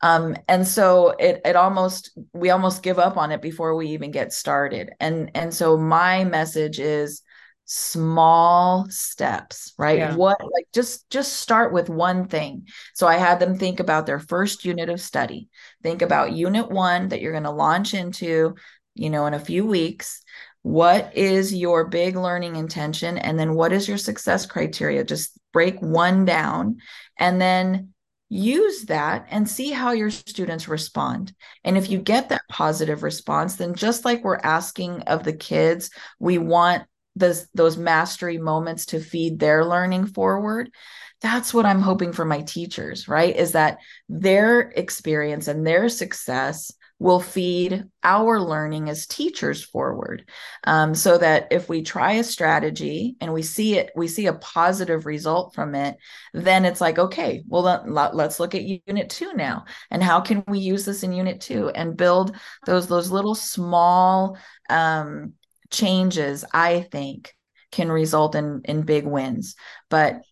Um 0.02 0.36
and 0.48 0.66
so 0.66 1.10
it 1.18 1.40
it 1.44 1.56
almost 1.56 2.16
we 2.32 2.50
almost 2.50 2.82
give 2.82 2.98
up 2.98 3.16
on 3.16 3.32
it 3.32 3.42
before 3.42 3.74
we 3.74 3.88
even 3.88 4.10
get 4.12 4.32
started. 4.32 4.90
And 5.00 5.32
and 5.34 5.52
so 5.52 5.76
my 5.76 6.24
message 6.24 6.78
is 6.78 7.22
small 7.68 8.86
steps 8.88 9.74
right? 9.76 9.98
Yeah. 9.98 10.14
what 10.14 10.40
like 10.40 10.68
just 10.72 11.10
just 11.10 11.32
start 11.40 11.72
with 11.72 11.88
one 11.88 12.28
thing. 12.28 12.68
So 12.94 13.08
i 13.08 13.16
had 13.16 13.40
them 13.40 13.58
think 13.58 13.80
about 13.80 14.06
their 14.06 14.20
first 14.20 14.64
unit 14.64 14.88
of 14.88 15.00
study. 15.00 15.48
Think 15.82 16.02
about 16.02 16.32
unit 16.32 16.70
1 16.70 17.08
that 17.08 17.20
you're 17.20 17.32
going 17.32 17.42
to 17.42 17.50
launch 17.50 17.94
into 17.94 18.54
you 18.94 19.10
know 19.10 19.26
in 19.26 19.34
a 19.34 19.40
few 19.40 19.66
weeks 19.66 20.22
what 20.66 21.16
is 21.16 21.54
your 21.54 21.84
big 21.84 22.16
learning 22.16 22.56
intention? 22.56 23.18
And 23.18 23.38
then 23.38 23.54
what 23.54 23.72
is 23.72 23.86
your 23.86 23.98
success 23.98 24.46
criteria? 24.46 25.04
Just 25.04 25.38
break 25.52 25.80
one 25.80 26.24
down 26.24 26.78
and 27.16 27.40
then 27.40 27.90
use 28.28 28.86
that 28.86 29.28
and 29.30 29.48
see 29.48 29.70
how 29.70 29.92
your 29.92 30.10
students 30.10 30.66
respond. 30.66 31.32
And 31.62 31.78
if 31.78 31.88
you 31.88 32.00
get 32.00 32.30
that 32.30 32.42
positive 32.50 33.04
response 33.04 33.54
then 33.54 33.76
just 33.76 34.04
like 34.04 34.24
we're 34.24 34.40
asking 34.42 35.02
of 35.02 35.22
the 35.22 35.32
kids 35.32 35.90
we 36.18 36.36
want 36.36 36.82
those 37.14 37.46
those 37.54 37.76
mastery 37.76 38.36
moments 38.36 38.86
to 38.86 38.98
feed 38.98 39.38
their 39.38 39.64
learning 39.64 40.06
forward. 40.06 40.72
That's 41.20 41.54
what 41.54 41.64
i'm 41.64 41.80
hoping 41.80 42.12
for 42.12 42.24
my 42.24 42.40
teachers 42.40 43.06
right? 43.06 43.36
Is 43.36 43.52
that 43.52 43.78
their 44.08 44.62
experience 44.62 45.46
and 45.46 45.64
their 45.64 45.88
success 45.88 46.72
will 46.98 47.20
feed 47.20 47.84
our 48.02 48.40
learning 48.40 48.88
as 48.88 49.06
teachers 49.06 49.62
forward. 49.62 50.28
Um, 50.64 50.94
so 50.94 51.18
that 51.18 51.48
if 51.50 51.68
we 51.68 51.82
try 51.82 52.12
a 52.12 52.24
strategy 52.24 53.16
and 53.20 53.34
we 53.34 53.42
see 53.42 53.76
it 53.78 53.90
we 53.94 54.08
see 54.08 54.26
a 54.26 54.32
positive 54.34 55.04
result 55.04 55.54
from 55.54 55.74
it 55.74 55.96
then 56.32 56.64
it's 56.64 56.80
like 56.80 56.98
okay 56.98 57.42
well 57.48 57.62
let, 57.62 58.14
let's 58.14 58.40
look 58.40 58.54
at 58.54 58.62
unit 58.86 59.10
two 59.10 59.34
now. 59.34 59.64
And 59.90 60.02
how 60.02 60.20
can 60.20 60.42
we 60.48 60.58
use 60.58 60.84
this 60.84 61.02
in 61.02 61.12
unit 61.12 61.40
two 61.40 61.68
and 61.70 61.96
build 61.96 62.36
those 62.64 62.86
those 62.86 63.10
little 63.10 63.34
small 63.34 64.38
um, 64.70 65.34
changes 65.70 66.44
i 66.52 66.80
think 66.80 67.34
can 67.72 67.90
result 67.90 68.34
in 68.34 68.62
in 68.64 68.82
big 68.82 69.04
wins. 69.04 69.54
But 69.90 70.22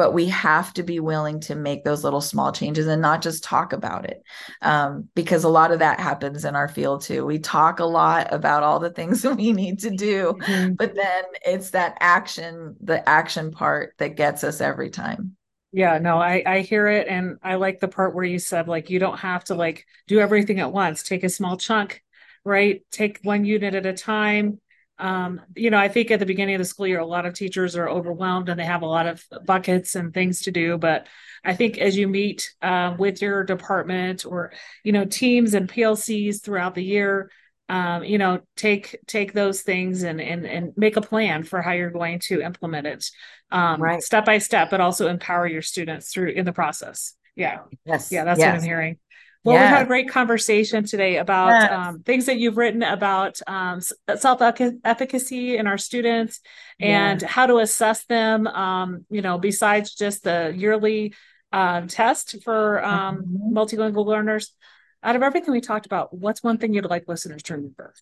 but 0.00 0.14
we 0.14 0.24
have 0.28 0.72
to 0.72 0.82
be 0.82 0.98
willing 0.98 1.40
to 1.40 1.54
make 1.54 1.84
those 1.84 2.04
little 2.04 2.22
small 2.22 2.52
changes 2.52 2.86
and 2.86 3.02
not 3.02 3.20
just 3.20 3.44
talk 3.44 3.74
about 3.74 4.06
it 4.06 4.22
um, 4.62 5.06
because 5.14 5.44
a 5.44 5.48
lot 5.50 5.72
of 5.72 5.80
that 5.80 6.00
happens 6.00 6.46
in 6.46 6.56
our 6.56 6.68
field 6.68 7.02
too 7.02 7.26
we 7.26 7.38
talk 7.38 7.80
a 7.80 7.84
lot 7.84 8.32
about 8.32 8.62
all 8.62 8.80
the 8.80 8.88
things 8.88 9.20
that 9.22 9.36
we 9.36 9.52
need 9.52 9.78
to 9.80 9.90
do 9.90 10.34
mm-hmm. 10.40 10.72
but 10.72 10.94
then 10.94 11.24
it's 11.44 11.70
that 11.72 11.98
action 12.00 12.74
the 12.80 13.06
action 13.06 13.50
part 13.50 13.92
that 13.98 14.16
gets 14.16 14.42
us 14.42 14.62
every 14.62 14.88
time 14.88 15.36
yeah 15.70 15.98
no 15.98 16.18
i 16.18 16.42
i 16.46 16.60
hear 16.60 16.86
it 16.86 17.06
and 17.06 17.36
i 17.42 17.56
like 17.56 17.78
the 17.78 17.86
part 17.86 18.14
where 18.14 18.24
you 18.24 18.38
said 18.38 18.68
like 18.68 18.88
you 18.88 18.98
don't 18.98 19.18
have 19.18 19.44
to 19.44 19.54
like 19.54 19.84
do 20.06 20.18
everything 20.18 20.60
at 20.60 20.72
once 20.72 21.02
take 21.02 21.24
a 21.24 21.28
small 21.28 21.58
chunk 21.58 22.02
right? 22.44 22.82
Take 22.90 23.20
one 23.22 23.44
unit 23.44 23.74
at 23.74 23.86
a 23.86 23.92
time. 23.92 24.60
Um, 25.00 25.40
you 25.56 25.70
know, 25.70 25.78
I 25.78 25.88
think 25.88 26.10
at 26.10 26.20
the 26.20 26.26
beginning 26.26 26.54
of 26.54 26.58
the 26.58 26.64
school 26.64 26.86
year, 26.86 27.00
a 27.00 27.06
lot 27.06 27.24
of 27.24 27.34
teachers 27.34 27.74
are 27.74 27.88
overwhelmed 27.88 28.48
and 28.48 28.60
they 28.60 28.64
have 28.64 28.82
a 28.82 28.86
lot 28.86 29.06
of 29.06 29.24
buckets 29.46 29.94
and 29.94 30.12
things 30.12 30.42
to 30.42 30.50
do. 30.50 30.76
But 30.76 31.06
I 31.42 31.54
think 31.54 31.78
as 31.78 31.96
you 31.96 32.06
meet 32.06 32.54
uh, 32.60 32.94
with 32.98 33.22
your 33.22 33.42
department 33.42 34.26
or, 34.26 34.52
you 34.84 34.92
know, 34.92 35.06
teams 35.06 35.54
and 35.54 35.68
PLCs 35.68 36.42
throughout 36.42 36.74
the 36.74 36.84
year, 36.84 37.30
um, 37.70 38.04
you 38.04 38.18
know, 38.18 38.40
take 38.56 38.98
take 39.06 39.32
those 39.32 39.62
things 39.62 40.02
and 40.02 40.20
and 40.20 40.44
and 40.44 40.72
make 40.76 40.96
a 40.96 41.00
plan 41.00 41.44
for 41.44 41.62
how 41.62 41.70
you're 41.70 41.90
going 41.90 42.18
to 42.24 42.42
implement 42.42 42.86
it, 42.86 43.08
um, 43.52 43.80
right. 43.80 44.02
step 44.02 44.24
by 44.24 44.38
step, 44.38 44.70
but 44.70 44.80
also 44.80 45.06
empower 45.08 45.46
your 45.46 45.62
students 45.62 46.12
through 46.12 46.30
in 46.30 46.44
the 46.44 46.52
process. 46.52 47.14
Yeah. 47.36 47.60
Yes. 47.84 48.10
Yeah, 48.10 48.24
that's 48.24 48.40
yes. 48.40 48.48
what 48.48 48.60
I'm 48.60 48.66
hearing. 48.66 48.98
Well, 49.42 49.54
yeah. 49.54 49.62
we 49.62 49.68
had 49.68 49.82
a 49.82 49.86
great 49.86 50.08
conversation 50.10 50.84
today 50.84 51.16
about 51.16 51.48
yes. 51.48 51.72
um, 51.72 52.02
things 52.02 52.26
that 52.26 52.36
you've 52.36 52.58
written 52.58 52.82
about 52.82 53.40
um, 53.46 53.80
self 54.16 54.42
efficacy 54.42 55.56
in 55.56 55.66
our 55.66 55.78
students 55.78 56.40
and 56.78 57.22
yeah. 57.22 57.28
how 57.28 57.46
to 57.46 57.58
assess 57.58 58.04
them. 58.04 58.46
Um, 58.46 59.06
you 59.08 59.22
know, 59.22 59.38
besides 59.38 59.94
just 59.94 60.24
the 60.24 60.52
yearly 60.54 61.14
uh, 61.52 61.82
test 61.88 62.42
for 62.44 62.84
um, 62.84 63.22
mm-hmm. 63.22 63.56
multilingual 63.56 64.04
learners, 64.04 64.54
out 65.02 65.16
of 65.16 65.22
everything 65.22 65.52
we 65.52 65.62
talked 65.62 65.86
about, 65.86 66.12
what's 66.12 66.42
one 66.42 66.58
thing 66.58 66.74
you'd 66.74 66.84
like 66.84 67.08
listeners 67.08 67.42
to 67.44 67.54
remember? 67.54 67.94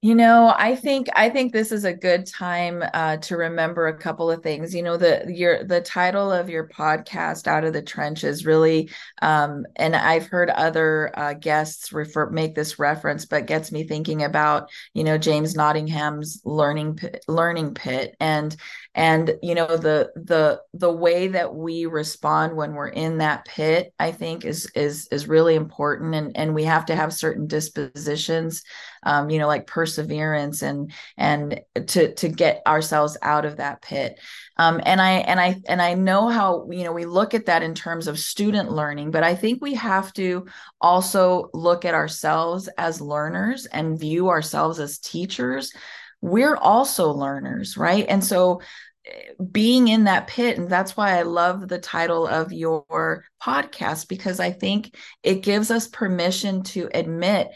You 0.00 0.14
know, 0.14 0.54
I 0.56 0.76
think 0.76 1.08
I 1.16 1.28
think 1.28 1.52
this 1.52 1.72
is 1.72 1.84
a 1.84 1.92
good 1.92 2.24
time 2.24 2.84
uh, 2.94 3.16
to 3.16 3.36
remember 3.36 3.88
a 3.88 3.98
couple 3.98 4.30
of 4.30 4.44
things. 4.44 4.72
You 4.72 4.84
know, 4.84 4.96
the 4.96 5.24
your 5.28 5.64
the 5.64 5.80
title 5.80 6.30
of 6.30 6.48
your 6.48 6.68
podcast, 6.68 7.48
"Out 7.48 7.64
of 7.64 7.72
the 7.72 7.82
Trenches," 7.82 8.46
really, 8.46 8.90
um, 9.22 9.66
and 9.74 9.96
I've 9.96 10.28
heard 10.28 10.50
other 10.50 11.10
uh, 11.18 11.34
guests 11.34 11.92
refer 11.92 12.30
make 12.30 12.54
this 12.54 12.78
reference, 12.78 13.24
but 13.26 13.46
gets 13.46 13.72
me 13.72 13.82
thinking 13.88 14.22
about 14.22 14.70
you 14.94 15.02
know 15.02 15.18
James 15.18 15.56
Nottingham's 15.56 16.42
learning 16.44 16.94
pit, 16.94 17.24
learning 17.26 17.74
pit, 17.74 18.14
and 18.20 18.54
and 18.94 19.34
you 19.42 19.56
know 19.56 19.76
the 19.76 20.12
the 20.14 20.60
the 20.74 20.92
way 20.92 21.26
that 21.26 21.56
we 21.56 21.86
respond 21.86 22.56
when 22.56 22.74
we're 22.74 22.86
in 22.86 23.18
that 23.18 23.46
pit, 23.46 23.92
I 23.98 24.12
think 24.12 24.44
is 24.44 24.70
is 24.76 25.08
is 25.10 25.26
really 25.26 25.56
important, 25.56 26.14
and 26.14 26.36
and 26.36 26.54
we 26.54 26.62
have 26.64 26.86
to 26.86 26.94
have 26.94 27.12
certain 27.12 27.48
dispositions 27.48 28.62
um, 29.02 29.30
you 29.30 29.38
know, 29.38 29.46
like 29.46 29.66
perseverance 29.66 30.62
and 30.62 30.92
and 31.16 31.60
to 31.86 32.14
to 32.14 32.28
get 32.28 32.62
ourselves 32.66 33.16
out 33.22 33.44
of 33.44 33.56
that 33.56 33.82
pit. 33.82 34.18
Um, 34.56 34.80
and 34.84 35.00
I 35.00 35.12
and 35.12 35.40
I 35.40 35.60
and 35.68 35.80
I 35.80 35.94
know 35.94 36.28
how 36.28 36.68
you 36.70 36.84
know 36.84 36.92
we 36.92 37.04
look 37.06 37.34
at 37.34 37.46
that 37.46 37.62
in 37.62 37.74
terms 37.74 38.08
of 38.08 38.18
student 38.18 38.72
learning, 38.72 39.10
but 39.12 39.22
I 39.22 39.34
think 39.34 39.62
we 39.62 39.74
have 39.74 40.12
to 40.14 40.46
also 40.80 41.50
look 41.54 41.84
at 41.84 41.94
ourselves 41.94 42.68
as 42.76 43.00
learners 43.00 43.66
and 43.66 43.98
view 43.98 44.28
ourselves 44.28 44.80
as 44.80 44.98
teachers. 44.98 45.72
We're 46.20 46.56
also 46.56 47.10
learners, 47.10 47.76
right? 47.76 48.04
And 48.08 48.24
so 48.24 48.60
eh, 49.06 49.32
being 49.52 49.86
in 49.86 50.04
that 50.04 50.26
pit 50.26 50.58
and 50.58 50.68
that's 50.68 50.96
why 50.96 51.16
i 51.16 51.22
love 51.22 51.68
the 51.68 51.78
title 51.78 52.26
of 52.26 52.52
your 52.52 53.24
podcast 53.40 54.08
because 54.08 54.40
i 54.40 54.50
think 54.50 54.94
it 55.22 55.42
gives 55.42 55.70
us 55.70 55.86
permission 55.86 56.62
to 56.62 56.90
admit 56.92 57.48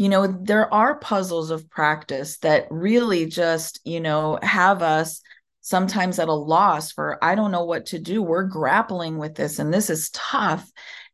you 0.00 0.08
know 0.08 0.26
there 0.26 0.72
are 0.72 0.98
puzzles 0.98 1.50
of 1.50 1.68
practice 1.68 2.38
that 2.38 2.66
really 2.70 3.26
just 3.26 3.80
you 3.84 4.00
know 4.00 4.38
have 4.42 4.80
us 4.80 5.20
sometimes 5.60 6.18
at 6.18 6.28
a 6.28 6.32
loss 6.32 6.90
for 6.90 7.22
i 7.22 7.34
don't 7.34 7.52
know 7.52 7.66
what 7.66 7.84
to 7.84 7.98
do. 7.98 8.22
We're 8.22 8.44
grappling 8.44 9.18
with 9.18 9.34
this 9.34 9.58
and 9.58 9.72
this 9.72 9.90
is 9.90 10.08
tough. 10.10 10.66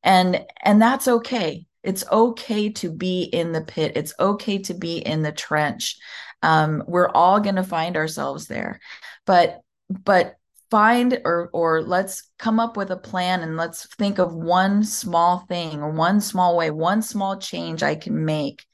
And 0.04 0.44
and 0.62 0.80
that's 0.80 1.08
okay. 1.08 1.66
It's 1.82 2.04
okay 2.12 2.70
to 2.74 2.92
be 2.92 3.24
in 3.24 3.50
the 3.50 3.62
pit. 3.62 3.92
It's 3.96 4.14
okay 4.20 4.58
to 4.58 4.74
be 4.74 4.98
in 4.98 5.22
the 5.22 5.32
trench. 5.32 5.96
Um, 6.42 6.84
we're 6.86 7.08
all 7.08 7.40
going 7.40 7.56
to 7.56 7.64
find 7.64 7.96
ourselves 7.96 8.46
there. 8.46 8.78
But 9.24 9.62
but 9.88 10.36
find 10.70 11.20
or 11.24 11.50
or 11.52 11.82
let's 11.82 12.30
come 12.38 12.58
up 12.58 12.76
with 12.76 12.90
a 12.90 12.96
plan 12.96 13.42
and 13.42 13.56
let's 13.56 13.86
think 13.96 14.18
of 14.18 14.34
one 14.34 14.82
small 14.82 15.44
thing 15.48 15.80
or 15.80 15.90
one 15.90 16.20
small 16.20 16.56
way 16.56 16.70
one 16.70 17.02
small 17.02 17.38
change 17.38 17.82
i 17.82 17.94
can 17.94 18.24
make 18.24 18.64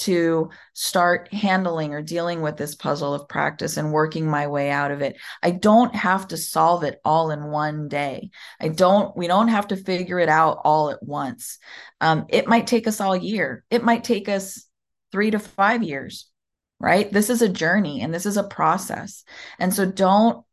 to 0.00 0.48
start 0.72 1.32
handling 1.32 1.92
or 1.92 2.00
dealing 2.00 2.40
with 2.40 2.56
this 2.56 2.74
puzzle 2.74 3.12
of 3.12 3.28
practice 3.28 3.76
and 3.76 3.92
working 3.92 4.26
my 4.26 4.46
way 4.46 4.70
out 4.70 4.90
of 4.90 5.02
it. 5.02 5.16
I 5.42 5.50
don't 5.50 5.94
have 5.94 6.28
to 6.28 6.38
solve 6.38 6.84
it 6.84 6.98
all 7.04 7.30
in 7.30 7.44
one 7.44 7.88
day. 7.88 8.30
I 8.58 8.68
don't, 8.68 9.14
we 9.14 9.26
don't 9.26 9.48
have 9.48 9.68
to 9.68 9.76
figure 9.76 10.18
it 10.18 10.30
out 10.30 10.60
all 10.64 10.90
at 10.90 11.02
once. 11.02 11.58
Um, 12.00 12.24
it 12.30 12.48
might 12.48 12.66
take 12.66 12.86
us 12.88 13.00
all 13.00 13.14
year, 13.14 13.62
it 13.70 13.84
might 13.84 14.04
take 14.04 14.28
us 14.28 14.66
three 15.12 15.30
to 15.32 15.38
five 15.38 15.82
years, 15.82 16.30
right? 16.78 17.12
This 17.12 17.28
is 17.28 17.42
a 17.42 17.48
journey 17.48 18.00
and 18.00 18.12
this 18.14 18.24
is 18.24 18.38
a 18.38 18.44
process. 18.44 19.24
And 19.58 19.74
so 19.74 19.84
don't, 19.84 20.44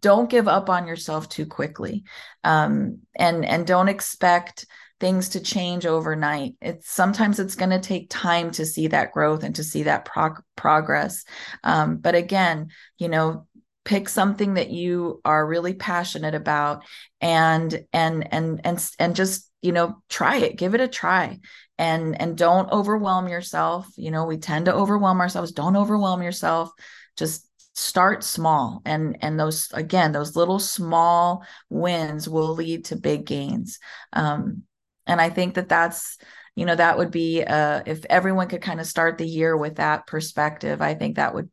don't 0.00 0.30
give 0.30 0.48
up 0.48 0.68
on 0.70 0.86
yourself 0.86 1.28
too 1.28 1.46
quickly 1.46 2.04
um, 2.44 3.00
and 3.16 3.44
and 3.44 3.66
don't 3.66 3.88
expect 3.88 4.66
things 5.00 5.30
to 5.30 5.40
change 5.40 5.86
overnight. 5.86 6.54
It's 6.60 6.90
sometimes 6.90 7.40
it's 7.40 7.54
going 7.54 7.70
to 7.70 7.80
take 7.80 8.10
time 8.10 8.50
to 8.52 8.66
see 8.66 8.88
that 8.88 9.12
growth 9.12 9.42
and 9.42 9.54
to 9.56 9.64
see 9.64 9.84
that 9.84 10.04
prog- 10.04 10.42
progress. 10.56 11.24
Um, 11.64 11.96
but 11.96 12.14
again, 12.14 12.68
you 12.98 13.08
know, 13.08 13.46
pick 13.84 14.10
something 14.10 14.54
that 14.54 14.70
you 14.70 15.20
are 15.24 15.46
really 15.46 15.72
passionate 15.72 16.34
about 16.34 16.84
and 17.20 17.82
and 17.92 18.32
and 18.32 18.60
and 18.62 18.90
and 18.98 19.16
just 19.16 19.50
you 19.62 19.72
know 19.72 20.02
try 20.08 20.36
it. 20.36 20.58
Give 20.58 20.74
it 20.74 20.80
a 20.80 20.88
try. 20.88 21.40
And 21.78 22.20
and 22.20 22.36
don't 22.36 22.70
overwhelm 22.70 23.28
yourself. 23.28 23.88
You 23.96 24.10
know 24.10 24.26
we 24.26 24.36
tend 24.36 24.66
to 24.66 24.74
overwhelm 24.74 25.20
ourselves. 25.20 25.52
Don't 25.52 25.76
overwhelm 25.76 26.22
yourself. 26.22 26.70
Just 27.16 27.49
start 27.74 28.24
small 28.24 28.82
and 28.84 29.16
and 29.22 29.38
those 29.38 29.68
again 29.72 30.12
those 30.12 30.36
little 30.36 30.58
small 30.58 31.44
wins 31.68 32.28
will 32.28 32.54
lead 32.54 32.84
to 32.86 32.96
big 32.96 33.24
gains. 33.24 33.78
Um 34.12 34.64
and 35.06 35.20
i 35.20 35.30
think 35.30 35.54
that 35.54 35.68
that's 35.68 36.18
you 36.56 36.66
know 36.66 36.74
that 36.74 36.98
would 36.98 37.10
be 37.10 37.42
uh 37.42 37.82
if 37.86 38.04
everyone 38.10 38.48
could 38.48 38.62
kind 38.62 38.80
of 38.80 38.86
start 38.86 39.18
the 39.18 39.26
year 39.26 39.56
with 39.56 39.76
that 39.76 40.06
perspective 40.06 40.82
i 40.82 40.94
think 40.94 41.16
that 41.16 41.34
would 41.34 41.48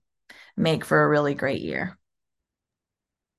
make 0.57 0.84
for 0.84 1.03
a 1.03 1.07
really 1.09 1.34
great 1.36 1.61
year. 1.61 1.97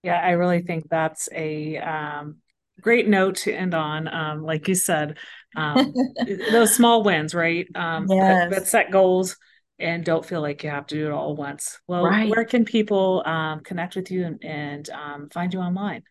Yeah 0.02 0.20
i 0.20 0.30
really 0.30 0.62
think 0.62 0.88
that's 0.88 1.28
a 1.32 1.76
um 1.78 2.36
great 2.80 3.08
note 3.08 3.36
to 3.36 3.52
end 3.52 3.74
on. 3.74 4.08
Um 4.08 4.42
like 4.42 4.68
you 4.68 4.74
said 4.74 5.18
um 5.56 5.98
those 6.50 6.74
small 6.74 7.02
wins 7.02 7.34
right? 7.34 7.66
Um 7.74 8.08
yes. 8.08 8.18
that, 8.18 8.48
that 8.50 8.66
set 8.68 8.90
goals 8.90 9.36
and 9.78 10.04
don't 10.04 10.24
feel 10.24 10.40
like 10.40 10.64
you 10.64 10.70
have 10.70 10.86
to 10.86 10.94
do 10.94 11.06
it 11.06 11.12
all 11.12 11.36
once 11.36 11.78
well 11.86 12.04
right. 12.04 12.28
where 12.28 12.44
can 12.44 12.64
people 12.64 13.22
um, 13.26 13.60
connect 13.60 13.96
with 13.96 14.10
you 14.10 14.24
and, 14.24 14.44
and 14.44 14.90
um, 14.90 15.28
find 15.30 15.52
you 15.52 15.60
online 15.60 16.02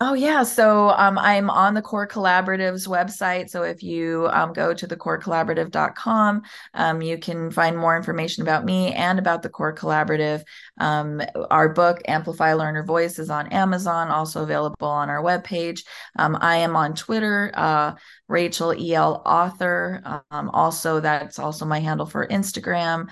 Oh 0.00 0.12
yeah, 0.12 0.42
so 0.42 0.90
um, 0.90 1.18
I'm 1.18 1.48
on 1.48 1.72
the 1.72 1.80
Core 1.80 2.06
Collaborative's 2.06 2.86
website. 2.86 3.48
So 3.48 3.62
if 3.62 3.82
you 3.82 4.28
um, 4.32 4.52
go 4.52 4.74
to 4.74 4.86
thecorecollaborative.com, 4.86 6.42
um, 6.74 7.00
you 7.00 7.16
can 7.16 7.50
find 7.50 7.78
more 7.78 7.96
information 7.96 8.42
about 8.42 8.66
me 8.66 8.92
and 8.92 9.18
about 9.18 9.42
the 9.42 9.48
Core 9.48 9.74
Collaborative. 9.74 10.42
Um, 10.78 11.22
our 11.50 11.70
book, 11.70 12.02
Amplify 12.06 12.52
Learner 12.52 12.84
Voice, 12.84 13.18
is 13.18 13.30
on 13.30 13.46
Amazon, 13.48 14.08
also 14.08 14.42
available 14.42 14.88
on 14.88 15.08
our 15.08 15.22
webpage. 15.22 15.84
Um, 16.18 16.36
I 16.40 16.56
am 16.56 16.76
on 16.76 16.94
Twitter, 16.94 17.50
uh, 17.54 17.94
Rachel 18.28 18.72
El 18.72 19.22
Author. 19.24 20.22
Um, 20.30 20.50
also, 20.50 21.00
that's 21.00 21.38
also 21.38 21.64
my 21.64 21.78
handle 21.80 22.06
for 22.06 22.26
Instagram. 22.26 23.06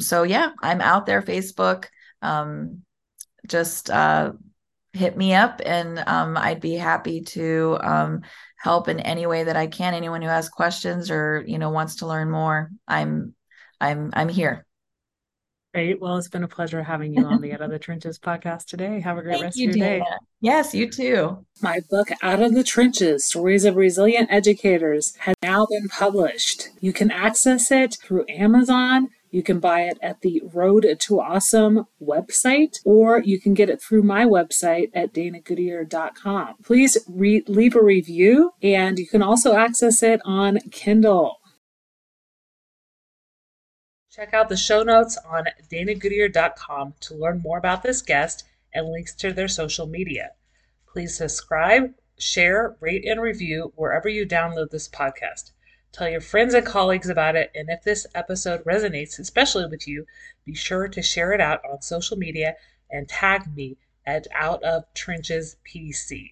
so 0.00 0.22
yeah, 0.22 0.52
I'm 0.62 0.80
out 0.80 1.04
there, 1.04 1.20
Facebook. 1.20 1.86
just 3.46 3.90
uh, 3.90 4.32
hit 4.92 5.16
me 5.16 5.34
up 5.34 5.60
and 5.64 6.02
um, 6.06 6.36
I'd 6.36 6.60
be 6.60 6.74
happy 6.74 7.22
to 7.22 7.78
um, 7.80 8.22
help 8.56 8.88
in 8.88 9.00
any 9.00 9.26
way 9.26 9.44
that 9.44 9.56
I 9.56 9.66
can. 9.66 9.94
Anyone 9.94 10.22
who 10.22 10.28
has 10.28 10.48
questions 10.48 11.10
or 11.10 11.44
you 11.46 11.58
know 11.58 11.70
wants 11.70 11.96
to 11.96 12.06
learn 12.06 12.30
more, 12.30 12.70
I'm 12.86 13.34
I'm 13.80 14.10
I'm 14.12 14.28
here. 14.28 14.66
Great. 15.72 16.00
Well, 16.00 16.16
it's 16.16 16.26
been 16.26 16.42
a 16.42 16.48
pleasure 16.48 16.82
having 16.82 17.14
you 17.14 17.24
on 17.24 17.40
the 17.40 17.52
Out 17.52 17.60
of 17.60 17.70
the 17.70 17.78
Trenches 17.78 18.18
podcast 18.18 18.64
today. 18.64 18.98
Have 18.98 19.18
a 19.18 19.22
great 19.22 19.34
Thank 19.34 19.44
rest 19.44 19.56
you, 19.56 19.68
of 19.70 19.76
your 19.76 19.86
Dana. 19.86 20.04
day. 20.04 20.10
Yes, 20.40 20.74
you 20.74 20.90
too. 20.90 21.46
My 21.62 21.78
book, 21.88 22.08
Out 22.22 22.42
of 22.42 22.54
the 22.54 22.64
Trenches 22.64 23.24
Stories 23.24 23.64
of 23.64 23.76
Resilient 23.76 24.32
Educators, 24.32 25.14
has 25.20 25.36
now 25.44 25.66
been 25.66 25.88
published. 25.88 26.70
You 26.80 26.92
can 26.92 27.12
access 27.12 27.70
it 27.70 27.98
through 28.02 28.24
Amazon 28.28 29.10
you 29.30 29.42
can 29.42 29.60
buy 29.60 29.82
it 29.82 29.98
at 30.02 30.20
the 30.22 30.42
Road 30.52 30.86
to 30.98 31.20
Awesome 31.20 31.86
website, 32.02 32.80
or 32.84 33.20
you 33.20 33.40
can 33.40 33.54
get 33.54 33.70
it 33.70 33.80
through 33.80 34.02
my 34.02 34.24
website 34.24 34.90
at 34.92 35.12
danagoodyear.com. 35.14 36.56
Please 36.64 36.98
re- 37.08 37.44
leave 37.46 37.76
a 37.76 37.82
review, 37.82 38.52
and 38.62 38.98
you 38.98 39.06
can 39.06 39.22
also 39.22 39.54
access 39.54 40.02
it 40.02 40.20
on 40.24 40.58
Kindle. 40.72 41.36
Check 44.10 44.34
out 44.34 44.48
the 44.48 44.56
show 44.56 44.82
notes 44.82 45.16
on 45.24 45.44
danagoodyear.com 45.72 46.94
to 47.00 47.14
learn 47.14 47.40
more 47.40 47.58
about 47.58 47.84
this 47.84 48.02
guest 48.02 48.44
and 48.74 48.88
links 48.88 49.14
to 49.14 49.32
their 49.32 49.48
social 49.48 49.86
media. 49.86 50.30
Please 50.92 51.16
subscribe, 51.16 51.94
share, 52.18 52.76
rate, 52.80 53.04
and 53.06 53.20
review 53.20 53.72
wherever 53.76 54.08
you 54.08 54.26
download 54.26 54.70
this 54.70 54.88
podcast. 54.88 55.52
Tell 55.92 56.08
your 56.08 56.20
friends 56.20 56.54
and 56.54 56.64
colleagues 56.64 57.08
about 57.08 57.36
it. 57.36 57.50
And 57.54 57.68
if 57.68 57.82
this 57.82 58.06
episode 58.14 58.64
resonates, 58.64 59.18
especially 59.18 59.66
with 59.66 59.88
you, 59.88 60.06
be 60.44 60.54
sure 60.54 60.86
to 60.88 61.02
share 61.02 61.32
it 61.32 61.40
out 61.40 61.60
on 61.64 61.82
social 61.82 62.16
media 62.16 62.54
and 62.90 63.08
tag 63.08 63.54
me 63.54 63.76
at 64.06 64.26
Out 64.34 64.62
of 64.62 64.84
Trenches 64.94 65.56
PC. 65.66 66.30